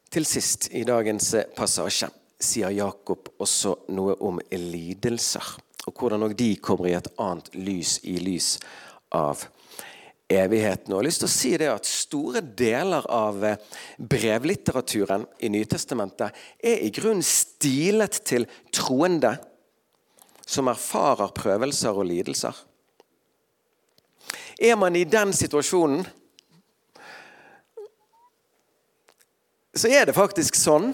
Til 0.09 0.25
sist 0.25 0.69
i 0.71 0.85
dagens 0.87 1.33
passasje 1.57 2.07
sier 2.39 2.71
Jakob 2.71 3.33
også 3.43 3.75
noe 3.91 4.15
om 4.23 4.39
lidelser. 4.55 5.43
Og 5.91 5.99
hvordan 5.99 6.23
òg 6.23 6.37
de 6.39 6.53
kommer 6.63 6.87
i 6.87 6.95
et 6.95 7.11
annet 7.19 7.51
lys, 7.59 7.97
i 8.07 8.15
lys 8.23 8.53
av 9.11 9.43
evigheten. 10.29 10.93
Og 10.93 10.99
jeg 10.99 11.01
har 11.01 11.07
lyst 11.07 11.23
til 11.23 11.29
å 11.29 11.33
si 11.33 11.51
det 11.57 11.69
at 11.73 11.89
Store 11.89 12.41
deler 12.41 13.05
av 13.11 13.41
brevlitteraturen 13.97 15.25
i 15.41 15.49
Nytestamentet 15.51 16.37
er 16.61 16.83
i 16.85 16.91
grunnen 16.93 17.25
stilet 17.25 18.21
til 18.29 18.45
troende 18.75 19.35
som 20.49 20.69
erfarer 20.69 21.33
prøvelser 21.35 21.97
og 21.97 22.07
lidelser. 22.09 22.55
Er 24.59 24.75
man 24.77 24.95
i 24.97 25.05
den 25.07 25.33
situasjonen, 25.33 26.03
så 29.79 29.87
er 29.93 30.09
det 30.09 30.17
faktisk 30.17 30.57
sånn 30.59 30.91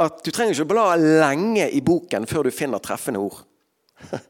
at 0.00 0.20
du 0.22 0.30
trenger 0.30 0.54
ikke 0.54 0.72
bla 0.74 0.92
lenge 0.98 1.66
i 1.70 1.80
boken 1.84 2.28
før 2.30 2.46
du 2.46 2.54
finner 2.54 2.82
treffende 2.82 3.22
ord. 3.22 3.40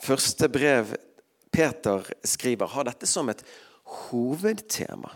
Første 0.00 0.48
brev 0.48 0.94
Peter 1.52 2.06
skriver, 2.24 2.66
har 2.66 2.86
dette 2.88 3.08
som 3.08 3.28
et 3.28 3.42
hovedtema. 4.10 5.10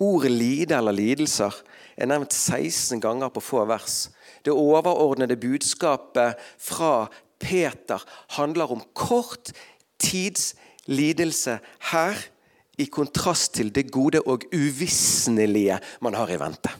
Ordet 0.00 0.32
lide 0.32 0.76
eller 0.76 0.96
lidelser 0.96 1.54
er 1.96 2.08
nevnt 2.08 2.32
16 2.32 3.00
ganger 3.02 3.28
på 3.32 3.42
få 3.44 3.66
vers. 3.68 4.08
Det 4.44 4.52
overordnede 4.52 5.36
budskapet 5.36 6.40
fra 6.58 7.10
Peter 7.40 8.00
handler 8.36 8.72
om 8.72 8.84
kort 8.96 9.52
tids 10.00 10.54
lidelse 10.88 11.58
her, 11.92 12.16
i 12.80 12.86
kontrast 12.88 13.58
til 13.58 13.68
det 13.76 13.90
gode 13.92 14.22
og 14.24 14.46
uvisnelige 14.56 15.76
man 16.00 16.14
har 16.16 16.30
i 16.32 16.38
vente. 16.40 16.70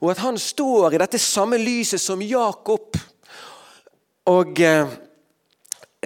Og 0.00 0.10
at 0.12 0.22
han 0.24 0.38
står 0.40 0.94
i 0.94 1.00
dette 1.02 1.20
samme 1.20 1.58
lyset 1.60 2.00
som 2.00 2.22
Jakob. 2.24 2.96
Og 4.30 4.60
eh, 4.64 4.88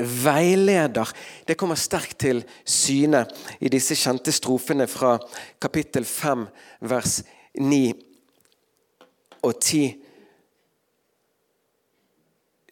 veileder. 0.00 1.08
Det 1.46 1.54
kommer 1.58 1.78
sterkt 1.78 2.18
til 2.24 2.42
syne 2.66 3.24
i 3.62 3.70
disse 3.70 3.96
kjente 3.98 4.34
strofene 4.34 4.88
fra 4.90 5.16
kapittel 5.62 6.06
5, 6.08 6.46
vers 6.90 7.20
9 7.60 7.82
og 9.44 9.54
10. 9.60 9.84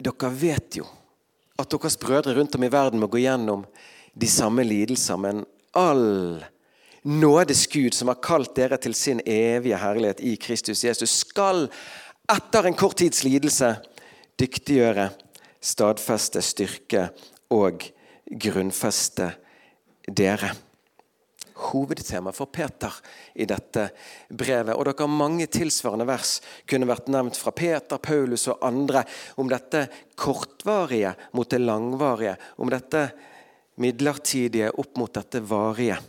Dere 0.02 0.32
vet 0.34 0.80
jo 0.80 0.88
at 1.60 1.70
deres 1.70 1.98
brødre 2.00 2.34
rundt 2.34 2.56
om 2.58 2.64
i 2.66 2.72
verden 2.72 2.98
må 2.98 3.06
gå 3.06 3.22
gjennom 3.22 3.62
de 4.18 4.28
samme 4.28 4.64
lidelser, 4.66 5.20
men 5.20 5.44
all 5.78 6.42
nådes 7.02 7.66
Gud, 7.66 7.94
som 7.94 8.08
har 8.08 8.20
kalt 8.22 8.54
dere 8.56 8.78
til 8.80 8.94
sin 8.94 9.20
evige 9.26 9.78
herlighet 9.78 10.20
i 10.20 10.36
Kristus 10.36 10.84
Jesus, 10.84 11.10
skal 11.24 11.66
etter 12.30 12.68
en 12.68 12.78
kort 12.78 13.00
tids 13.02 13.24
lidelse 13.26 13.74
dyktiggjøre 14.40 15.10
stadfeste, 15.62 16.42
styrke 16.42 17.08
og 17.54 17.84
grunnfeste 18.26 19.30
dere. 20.08 20.52
Hovedtema 21.62 22.32
for 22.34 22.50
Peter 22.50 22.94
i 23.38 23.46
dette 23.46 23.84
brevet. 24.30 24.74
Og 24.74 24.86
dere 24.88 25.06
mange 25.10 25.46
tilsvarende 25.52 26.08
vers 26.08 26.40
kunne 26.66 26.88
vært 26.90 27.10
nevnt 27.12 27.38
fra 27.38 27.52
Peter, 27.54 28.00
Paulus 28.02 28.48
og 28.50 28.64
andre 28.66 29.04
om 29.38 29.50
dette 29.50 29.84
kortvarige 30.18 31.14
mot 31.36 31.50
det 31.50 31.60
langvarige. 31.62 32.34
Om 32.58 32.72
dette 32.72 33.04
midlertidige 33.82 34.72
opp 34.74 34.98
mot 34.98 35.14
dette 35.14 35.44
varige. 35.46 36.00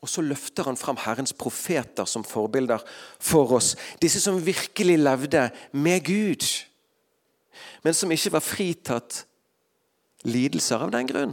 Og 0.00 0.08
så 0.08 0.24
løfter 0.24 0.64
han 0.64 0.78
fram 0.80 0.96
Herrens 1.02 1.34
profeter 1.36 2.08
som 2.08 2.24
forbilder 2.24 2.80
for 3.20 3.52
oss. 3.58 3.74
Disse 4.00 4.20
som 4.20 4.40
virkelig 4.40 4.96
levde 4.98 5.50
med 5.76 6.04
Gud 6.08 6.46
men 7.82 7.94
som 7.94 8.12
ikke 8.12 8.34
var 8.34 8.44
fritatt 8.44 9.22
lidelser 10.28 10.84
av 10.84 10.92
den 10.92 11.08
grunn. 11.08 11.32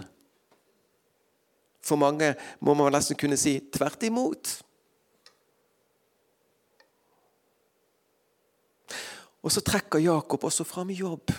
For 1.84 2.00
mange 2.00 2.34
må 2.64 2.76
man 2.76 2.94
nesten 2.96 3.20
kunne 3.20 3.40
si 3.40 3.58
tvert 3.74 4.04
imot. 4.08 4.54
Og 9.44 9.54
så 9.54 9.64
trekker 9.64 10.04
Jakob 10.04 10.44
også 10.48 10.66
fram 10.68 10.92
jobb. 10.92 11.32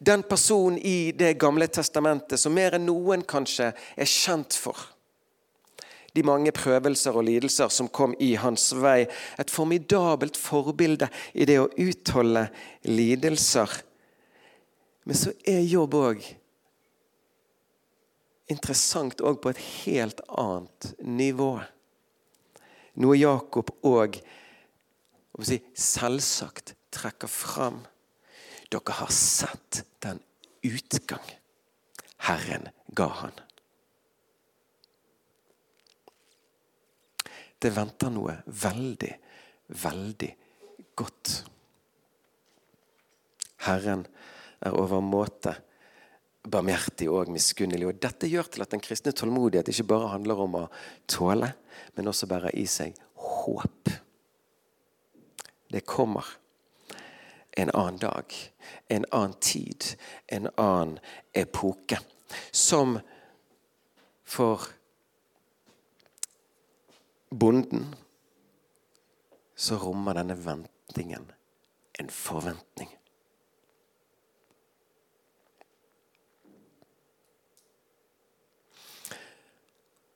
Den 0.00 0.22
personen 0.24 0.78
i 0.78 1.12
Det 1.12 1.36
gamle 1.38 1.68
testamentet 1.68 2.40
som 2.40 2.54
mer 2.56 2.74
enn 2.74 2.88
noen 2.88 3.22
kanskje 3.22 3.70
er 3.70 4.08
kjent 4.08 4.56
for 4.56 4.88
de 6.16 6.24
mange 6.26 6.52
prøvelser 6.54 7.16
og 7.16 7.26
lidelser 7.28 7.70
som 7.72 7.88
kom 7.88 8.14
i 8.18 8.32
hans 8.40 8.70
vei. 8.76 9.04
Et 9.38 9.50
formidabelt 9.50 10.38
forbilde 10.38 11.10
i 11.34 11.46
det 11.48 11.60
å 11.62 11.70
utholde 11.78 12.48
lidelser. 12.88 13.80
Men 15.06 15.18
så 15.18 15.34
er 15.48 15.64
jobb 15.64 15.96
òg 16.00 16.26
interessant 18.50 19.22
òg 19.22 19.38
på 19.42 19.52
et 19.52 19.62
helt 19.84 20.22
annet 20.28 20.90
nivå. 21.06 21.52
Noe 23.00 23.18
Jakob 23.18 23.70
òg 23.86 24.18
si, 25.46 25.60
selvsagt 25.78 26.74
trekker 26.92 27.30
fram. 27.30 27.80
Dere 28.70 28.96
har 29.00 29.12
sett 29.14 29.84
den 30.04 30.20
utgang 30.66 31.30
Herren 32.26 32.68
ga 32.94 33.08
han. 33.22 33.38
Det 37.60 37.72
venter 37.76 38.12
noe 38.12 38.38
veldig, 38.46 39.10
veldig 39.82 40.30
godt. 40.98 41.32
Herren 43.66 44.06
er 44.64 44.76
overmåte 44.76 45.54
barmhjertig 46.48 47.08
og 47.12 47.30
miskunnelig. 47.32 47.88
Og 47.88 48.00
Dette 48.00 48.28
gjør 48.30 48.48
til 48.48 48.64
at 48.64 48.72
den 48.72 48.82
kristne 48.84 49.12
tålmodighet 49.16 49.68
ikke 49.72 49.88
bare 49.92 50.12
handler 50.14 50.40
om 50.44 50.56
å 50.62 50.66
tåle, 51.10 51.52
men 51.96 52.08
også 52.08 52.28
bærer 52.30 52.56
i 52.56 52.66
seg 52.70 52.96
håp. 53.20 53.92
Det 55.70 55.84
kommer 55.86 56.26
en 57.60 57.70
annen 57.74 58.00
dag, 58.00 58.34
en 58.88 59.04
annen 59.12 59.36
tid, 59.42 59.92
en 60.32 60.48
annen 60.56 60.98
epoke. 61.36 62.00
Som 62.52 62.98
for 64.24 64.68
bonden, 67.30 67.94
så 69.54 69.78
rommer 69.78 70.18
denne 70.18 70.34
ventingen 70.34 71.28
en 72.00 72.08
forventning. 72.12 72.90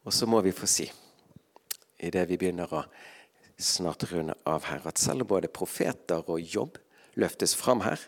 Og 0.04 0.12
så 0.12 0.26
må 0.28 0.40
vi 0.44 0.52
få 0.52 0.68
si, 0.68 0.84
idet 1.96 2.26
vi 2.28 2.36
begynner 2.40 2.72
å 2.72 2.82
snart 3.56 4.04
runde 4.10 4.34
av 4.48 4.66
her, 4.68 4.82
at 4.84 5.00
selv 5.00 5.24
om 5.24 5.30
både 5.36 5.52
profeter 5.52 6.24
og 6.28 6.42
jobb 6.42 6.76
løftes 7.20 7.54
fram 7.56 7.84
her, 7.86 8.00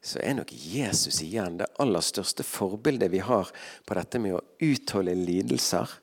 så 0.00 0.20
er 0.22 0.36
nok 0.38 0.52
Jesus 0.52 1.18
igjen 1.24 1.58
det 1.60 1.68
aller 1.82 2.04
største 2.04 2.44
forbildet 2.46 3.10
vi 3.12 3.20
har 3.24 3.50
på 3.84 3.96
dette 3.98 4.20
med 4.22 4.36
å 4.36 4.44
utholde 4.62 5.16
lidelser 5.18 5.96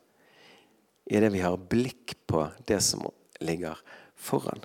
idet 1.13 1.33
vi 1.33 1.41
har 1.45 1.57
blikk 1.57 2.15
på 2.27 2.47
det 2.65 2.79
som 2.81 3.05
ligger 3.39 3.77
foran. 4.15 4.63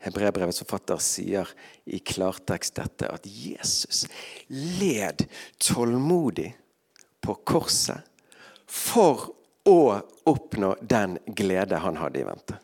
Hebrebrevets 0.00 0.62
forfatter 0.62 1.00
sier 1.04 1.48
i 1.84 2.00
klartekst 2.00 2.76
dette 2.76 3.08
at 3.08 3.26
Jesus 3.28 4.06
led 4.80 5.26
tålmodig 5.60 6.54
på 7.20 7.36
korset 7.44 8.06
for 8.64 9.28
å 9.68 10.00
oppnå 10.28 10.74
den 10.80 11.18
glede 11.36 11.80
han 11.84 12.00
hadde 12.00 12.20
i 12.20 12.28
vente. 12.28 12.56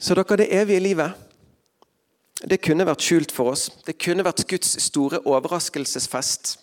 Så 0.00 0.16
dere, 0.16 0.40
det 0.40 0.48
evige 0.56 0.80
livet 0.80 1.29
det 2.48 2.60
kunne 2.64 2.86
vært 2.88 3.04
skjult 3.04 3.32
for 3.34 3.52
oss. 3.52 3.68
Det 3.84 3.98
kunne 4.00 4.24
vært 4.24 4.46
Guds 4.48 4.72
store 4.80 5.20
overraskelsesfest. 5.28 6.56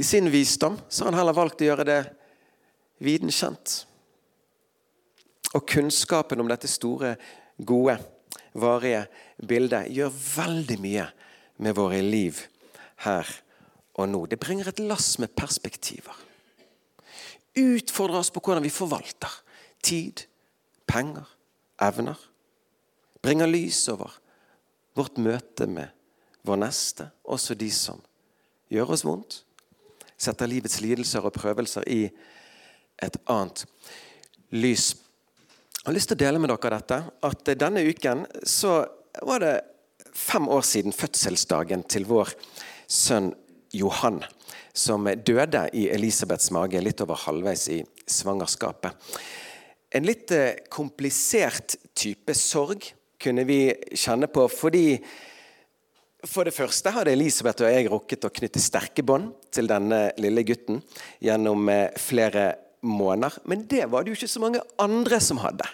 I 0.00 0.04
sin 0.06 0.30
visdom 0.32 0.78
så 0.88 1.04
har 1.04 1.12
han 1.12 1.20
heller 1.20 1.36
valgt 1.36 1.60
å 1.60 1.68
gjøre 1.68 1.84
det 1.84 2.00
viden 3.04 3.32
kjent. 3.32 3.82
Og 5.52 5.66
kunnskapen 5.68 6.40
om 6.40 6.48
dette 6.48 6.70
store, 6.70 7.18
gode, 7.60 7.98
varige 8.56 9.04
bildet 9.48 9.92
gjør 9.92 10.12
veldig 10.12 10.78
mye 10.80 11.06
med 11.62 11.76
våre 11.76 12.00
liv 12.00 12.40
her 13.04 13.28
og 14.00 14.08
nå. 14.08 14.24
Det 14.26 14.40
bringer 14.40 14.72
et 14.72 14.80
lass 14.80 15.18
med 15.20 15.34
perspektiver. 15.36 16.16
Utfordrer 17.60 18.22
oss 18.22 18.32
på 18.32 18.40
hvordan 18.40 18.64
vi 18.64 18.72
forvalter 18.72 19.40
tid, 19.84 20.24
penger, 20.88 21.28
evner. 21.80 22.18
Bringer 23.22 23.46
lys 23.46 23.84
over 23.92 24.10
vårt 24.98 25.16
møte 25.22 25.66
med 25.70 25.92
vår 26.46 26.58
neste, 26.64 27.08
også 27.24 27.54
de 27.54 27.70
som 27.72 28.00
gjør 28.72 28.94
oss 28.96 29.04
vondt. 29.06 29.42
Setter 30.20 30.50
livets 30.50 30.80
lidelser 30.82 31.24
og 31.24 31.34
prøvelser 31.34 31.86
i 31.90 32.02
et 33.02 33.18
annet 33.30 33.64
lys. 34.54 34.92
Jeg 35.82 35.88
har 35.88 35.96
lyst 35.96 36.12
til 36.12 36.18
å 36.18 36.22
dele 36.22 36.42
med 36.42 36.52
dere 36.52 36.78
dette, 36.78 36.98
at 37.26 37.52
denne 37.58 37.82
uken 37.82 38.26
så 38.46 38.82
var 39.26 39.42
det 39.42 39.54
fem 40.14 40.46
år 40.52 40.62
siden 40.66 40.94
fødselsdagen 40.94 41.82
til 41.90 42.06
vår 42.06 42.34
sønn 42.86 43.32
Johan, 43.72 44.20
som 44.76 45.08
døde 45.26 45.64
i 45.72 45.88
Elisabeths 45.90 46.52
mage 46.54 46.80
litt 46.84 47.00
over 47.02 47.18
halvveis 47.24 47.64
i 47.72 47.80
svangerskapet. 48.06 48.92
En 49.92 50.06
litt 50.08 50.32
eh, 50.32 50.62
komplisert 50.72 51.76
type 51.94 52.34
sorg 52.36 52.86
kunne 53.22 53.44
vi 53.48 53.66
kjenne 53.92 54.28
på 54.32 54.46
fordi 54.50 54.86
for 56.22 56.46
det 56.46 56.54
første 56.54 56.92
hadde 56.94 57.12
Elisabeth 57.12 57.64
og 57.64 57.72
jeg 57.72 57.88
rukket 57.90 58.26
å 58.28 58.30
knytte 58.32 58.62
sterke 58.62 59.02
bånd 59.02 59.32
til 59.52 59.66
denne 59.70 60.04
lille 60.22 60.44
gutten 60.46 60.78
gjennom 61.22 61.68
eh, 61.68 61.90
flere 61.98 62.52
måneder. 62.86 63.40
Men 63.50 63.66
det 63.70 63.84
var 63.90 64.04
det 64.04 64.12
jo 64.12 64.20
ikke 64.20 64.30
så 64.30 64.42
mange 64.42 64.62
andre 64.80 65.18
som 65.22 65.42
hadde. 65.42 65.66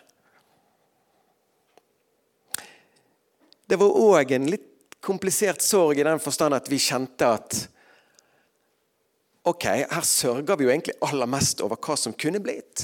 Det 3.69 3.77
var 3.77 4.01
òg 4.01 4.33
en 4.33 4.49
litt 4.49 4.97
komplisert 5.05 5.63
sorg 5.63 6.01
i 6.01 6.07
den 6.09 6.21
forstand 6.21 6.57
at 6.57 6.71
vi 6.73 6.81
kjente 6.83 7.35
at 7.39 7.65
Ok, 9.49 9.65
her 9.65 10.05
sørger 10.05 10.59
vi 10.59 10.67
jo 10.67 10.71
egentlig 10.75 10.99
aller 11.07 11.29
mest 11.31 11.63
over 11.65 11.79
hva 11.81 11.95
som 11.97 12.13
kunne 12.13 12.41
blitt. 12.45 12.83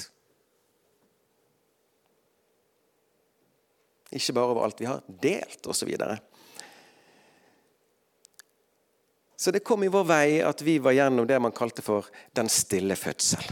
Ikke 4.14 4.34
bare 4.36 4.52
over 4.52 4.64
alt 4.64 4.80
vi 4.80 4.88
har 4.88 5.02
delt, 5.08 5.60
osv. 5.66 5.80
Så, 5.80 5.88
videre. 5.88 6.18
så 9.36 9.50
det 9.52 9.64
kom 9.66 9.82
i 9.84 9.90
vår 9.92 10.06
vei 10.08 10.28
at 10.46 10.62
vi 10.64 10.78
var 10.80 10.94
gjennom 10.96 11.26
det 11.28 11.40
man 11.42 11.52
kalte 11.52 11.82
for 11.84 12.06
den 12.32 12.48
stille 12.48 12.96
fødsel. 12.96 13.44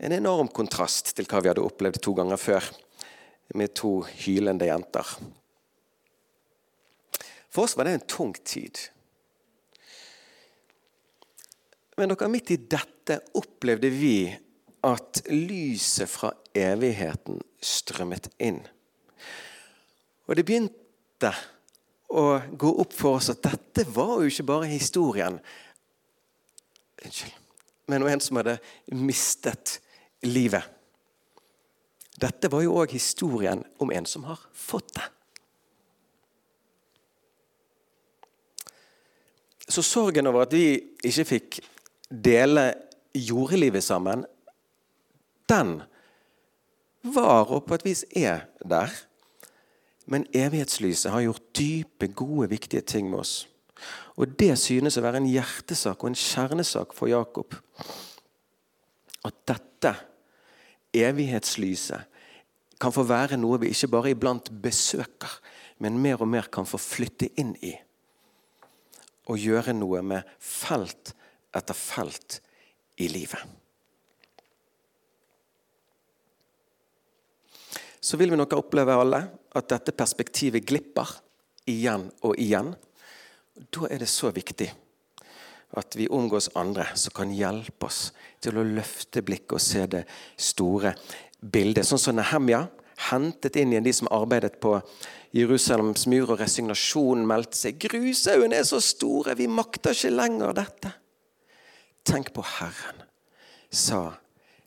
En 0.00 0.12
enorm 0.16 0.48
kontrast 0.48 1.14
til 1.16 1.28
hva 1.28 1.40
vi 1.40 1.50
hadde 1.52 1.64
opplevd 1.64 2.00
to 2.02 2.14
ganger 2.16 2.40
før, 2.40 2.66
med 3.54 3.74
to 3.76 4.00
hylende 4.22 4.68
jenter. 4.68 5.06
For 7.50 7.66
oss 7.66 7.76
var 7.76 7.88
det 7.88 7.96
en 7.96 8.08
tung 8.08 8.34
tid. 8.46 8.78
Men 11.98 12.12
dere, 12.12 12.30
midt 12.32 12.52
i 12.54 12.60
dette 12.60 13.18
opplevde 13.36 13.90
vi 13.92 14.14
at 14.86 15.22
lyset 15.28 16.08
fra 16.08 16.30
evigheten 16.56 17.42
strømmet 17.60 18.30
inn. 18.40 18.62
Og 20.30 20.38
det 20.38 20.46
begynte 20.46 21.32
å 22.14 22.24
gå 22.54 22.70
opp 22.82 22.94
for 22.94 23.18
oss 23.18 23.32
at 23.32 23.42
dette 23.42 23.82
var 23.90 24.20
jo 24.22 24.30
ikke 24.30 24.46
bare 24.46 24.70
historien 24.70 25.40
Unnskyld. 27.00 27.32
Men 27.88 28.04
en 28.04 28.20
som 28.20 28.36
hadde 28.36 28.58
mistet 28.92 29.78
livet. 30.22 30.66
Dette 32.20 32.50
var 32.52 32.60
jo 32.60 32.76
òg 32.76 32.92
historien 32.92 33.62
om 33.80 33.90
en 33.90 34.06
som 34.06 34.26
har 34.28 34.42
fått 34.52 34.92
det. 34.98 35.06
Så 39.70 39.82
sorgen 39.86 40.28
over 40.28 40.44
at 40.44 40.52
vi 40.52 40.76
ikke 41.08 41.24
fikk 41.24 41.60
dele 42.10 42.66
jordelivet 43.16 43.86
sammen, 43.86 44.26
den 45.48 45.78
var 47.16 47.48
og 47.48 47.64
på 47.64 47.78
et 47.78 47.86
vis 47.86 48.04
er 48.12 48.44
der. 48.60 48.92
Men 50.10 50.26
evighetslyset 50.34 51.12
har 51.12 51.22
gjort 51.22 51.50
dype, 51.54 52.08
gode, 52.18 52.48
viktige 52.50 52.82
ting 52.82 53.10
med 53.10 53.22
oss. 53.22 53.34
Og 54.18 54.34
det 54.38 54.56
synes 54.60 54.98
å 54.98 55.04
være 55.04 55.20
en 55.22 55.28
hjertesak 55.30 56.02
og 56.02 56.10
en 56.10 56.18
kjernesak 56.18 56.92
for 56.96 57.08
Jakob. 57.10 57.54
At 59.24 59.36
dette 59.48 59.94
evighetslyset 60.96 62.08
kan 62.80 62.92
få 62.92 63.04
være 63.06 63.38
noe 63.38 63.60
vi 63.62 63.70
ikke 63.70 63.90
bare 63.92 64.12
iblant 64.14 64.50
besøker, 64.62 65.30
men 65.80 66.00
mer 66.02 66.20
og 66.20 66.28
mer 66.32 66.48
kan 66.52 66.66
få 66.68 66.80
flytte 66.80 67.30
inn 67.40 67.54
i. 67.64 67.74
Og 69.30 69.38
gjøre 69.38 69.76
noe 69.76 70.02
med 70.02 70.28
felt 70.42 71.14
etter 71.54 71.76
felt 71.76 72.40
i 73.00 73.08
livet. 73.12 73.40
Så 78.00 78.16
vil 78.16 78.32
vi 78.32 78.38
nok 78.40 78.56
oppleve 78.56 78.96
alle 78.96 79.20
at 79.56 79.70
dette 79.72 79.94
perspektivet 79.96 80.66
glipper 80.66 81.16
igjen 81.70 82.08
og 82.26 82.38
igjen. 82.38 82.74
Da 83.70 83.88
er 83.90 84.02
det 84.02 84.10
så 84.10 84.30
viktig 84.34 84.70
at 85.78 85.94
vi 85.94 86.08
omgås 86.10 86.50
andre 86.58 86.88
som 86.98 87.14
kan 87.14 87.30
hjelpe 87.34 87.86
oss 87.86 88.10
til 88.42 88.58
å 88.58 88.66
løfte 88.66 89.22
blikket 89.22 89.54
og 89.54 89.62
se 89.62 89.84
det 89.90 90.04
store 90.40 90.94
bildet. 91.40 91.86
Sånn 91.86 92.02
som 92.02 92.18
Nehemja 92.18 92.64
hentet 93.10 93.56
inn 93.56 93.72
igjen 93.72 93.86
de 93.86 93.94
som 93.94 94.10
arbeidet 94.12 94.58
på 94.62 94.76
Jerusalems 95.36 96.08
mur, 96.10 96.32
og 96.32 96.40
resignasjonen 96.40 97.26
meldte 97.28 97.58
seg. 97.58 97.78
Grushaugene 97.80 98.58
er 98.58 98.66
så 98.66 98.80
store, 98.82 99.36
vi 99.38 99.46
makter 99.46 99.94
ikke 99.94 100.10
lenger 100.10 100.56
dette. 100.58 100.92
Tenk 102.06 102.32
på 102.34 102.42
Herren, 102.56 103.04
sa 103.70 104.08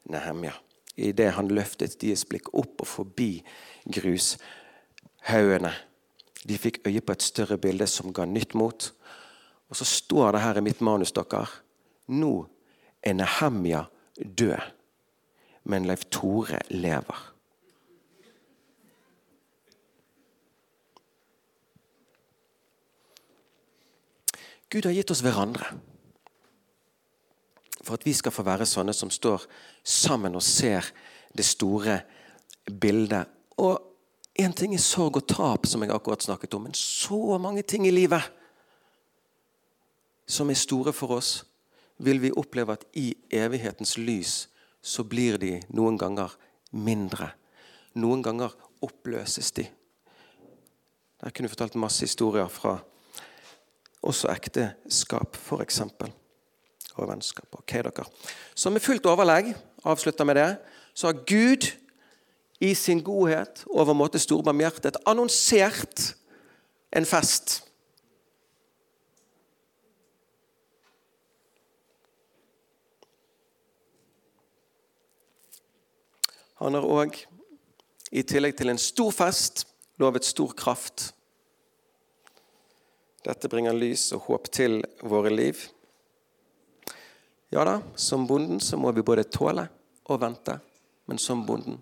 Nehemja 0.10 0.56
idet 0.96 1.32
han 1.34 1.50
løftet 1.50 1.98
deres 2.02 2.22
blikk 2.30 2.52
opp 2.54 2.84
og 2.84 2.88
forbi 2.88 3.32
grushaugene. 5.24 5.74
De 6.44 6.58
fikk 6.58 6.82
øye 6.88 7.02
på 7.02 7.12
et 7.12 7.24
større 7.24 7.58
bilde 7.58 7.88
som 7.88 8.14
ga 8.14 8.26
nytt 8.26 8.54
mot 8.54 8.92
og 9.74 9.78
så 9.78 9.86
står 9.90 10.36
det 10.36 10.42
her 10.44 10.58
i 10.60 10.62
mitt 10.62 10.82
manus 10.86 11.10
dere 11.18 11.48
Nå 12.14 12.34
er 13.02 13.16
Nehemja 13.18 13.80
død, 14.20 14.60
men 15.64 15.88
Leif 15.88 16.04
Tore 16.12 16.60
lever. 16.70 17.22
Gud 24.70 24.86
har 24.86 24.94
gitt 24.94 25.10
oss 25.16 25.24
hverandre 25.26 25.72
for 27.82 27.98
at 27.98 28.06
vi 28.06 28.14
skal 28.14 28.36
få 28.36 28.46
være 28.46 28.70
sånne 28.70 28.94
som 28.94 29.10
står 29.10 29.48
sammen 29.84 30.38
og 30.38 30.46
ser 30.46 30.86
det 31.34 31.48
store 31.50 31.98
bildet. 32.70 33.26
Og 33.58 33.93
én 34.40 34.54
ting 34.54 34.74
er 34.74 34.82
sorg 34.82 35.18
og 35.20 35.28
tap, 35.30 35.68
som 35.70 35.84
jeg 35.84 35.94
akkurat 35.94 36.24
snakket 36.24 36.56
om, 36.58 36.66
men 36.68 36.74
så 36.78 37.38
mange 37.42 37.62
ting 37.62 37.86
i 37.88 37.94
livet 37.94 38.24
som 40.26 40.50
er 40.50 40.58
store 40.58 40.94
for 40.96 41.18
oss, 41.18 41.44
vil 42.04 42.22
vi 42.24 42.32
oppleve 42.36 42.74
at 42.74 42.86
i 42.98 43.14
evighetens 43.32 43.98
lys 43.98 44.48
så 44.84 45.06
blir 45.08 45.38
de 45.40 45.60
noen 45.76 45.98
ganger 46.00 46.34
mindre. 46.72 47.30
Noen 47.96 48.24
ganger 48.26 48.56
oppløses 48.84 49.52
de. 49.56 49.68
Der 51.22 51.32
kunne 51.32 51.48
jeg 51.48 51.54
fortalt 51.54 51.78
masse 51.80 52.04
historier 52.04 52.50
fra 52.52 52.80
også 54.04 54.32
ekteskap, 54.34 55.38
f.eks. 55.38 55.80
Og 56.98 57.08
vennskap. 57.08 57.48
Ok, 57.62 57.78
dere. 57.86 58.08
Så 58.56 58.70
med 58.74 58.84
fullt 58.84 59.06
overlegg, 59.08 59.54
avslutter 59.86 60.28
med 60.28 60.36
det, 60.36 60.50
så 60.94 61.10
har 61.10 61.24
Gud 61.24 61.70
i 62.60 62.74
sin 62.76 63.02
godhet 63.04 63.64
over 63.74 63.96
måte 63.98 64.22
storbarmhjertighet 64.22 65.02
annonsert 65.10 66.14
en 66.94 67.06
fest 67.06 67.62
Han 76.64 76.78
har 76.78 76.86
òg, 76.88 77.18
i 78.16 78.22
tillegg 78.24 78.54
til 78.56 78.72
en 78.72 78.78
stor 78.80 79.10
fest, 79.12 79.66
lovet 80.00 80.24
stor 80.24 80.54
kraft. 80.56 81.10
Dette 83.26 83.50
bringer 83.52 83.76
lys 83.76 84.06
og 84.16 84.30
håp 84.30 84.48
til 84.48 84.78
våre 85.04 85.34
liv. 85.34 85.60
Ja 87.52 87.66
da, 87.68 87.82
som 88.00 88.24
bonden 88.30 88.64
så 88.64 88.80
må 88.80 88.94
vi 88.96 89.04
både 89.04 89.28
tåle 89.28 89.66
og 90.08 90.22
vente 90.24 90.56
men 91.06 91.20
som 91.20 91.46
bonden, 91.46 91.82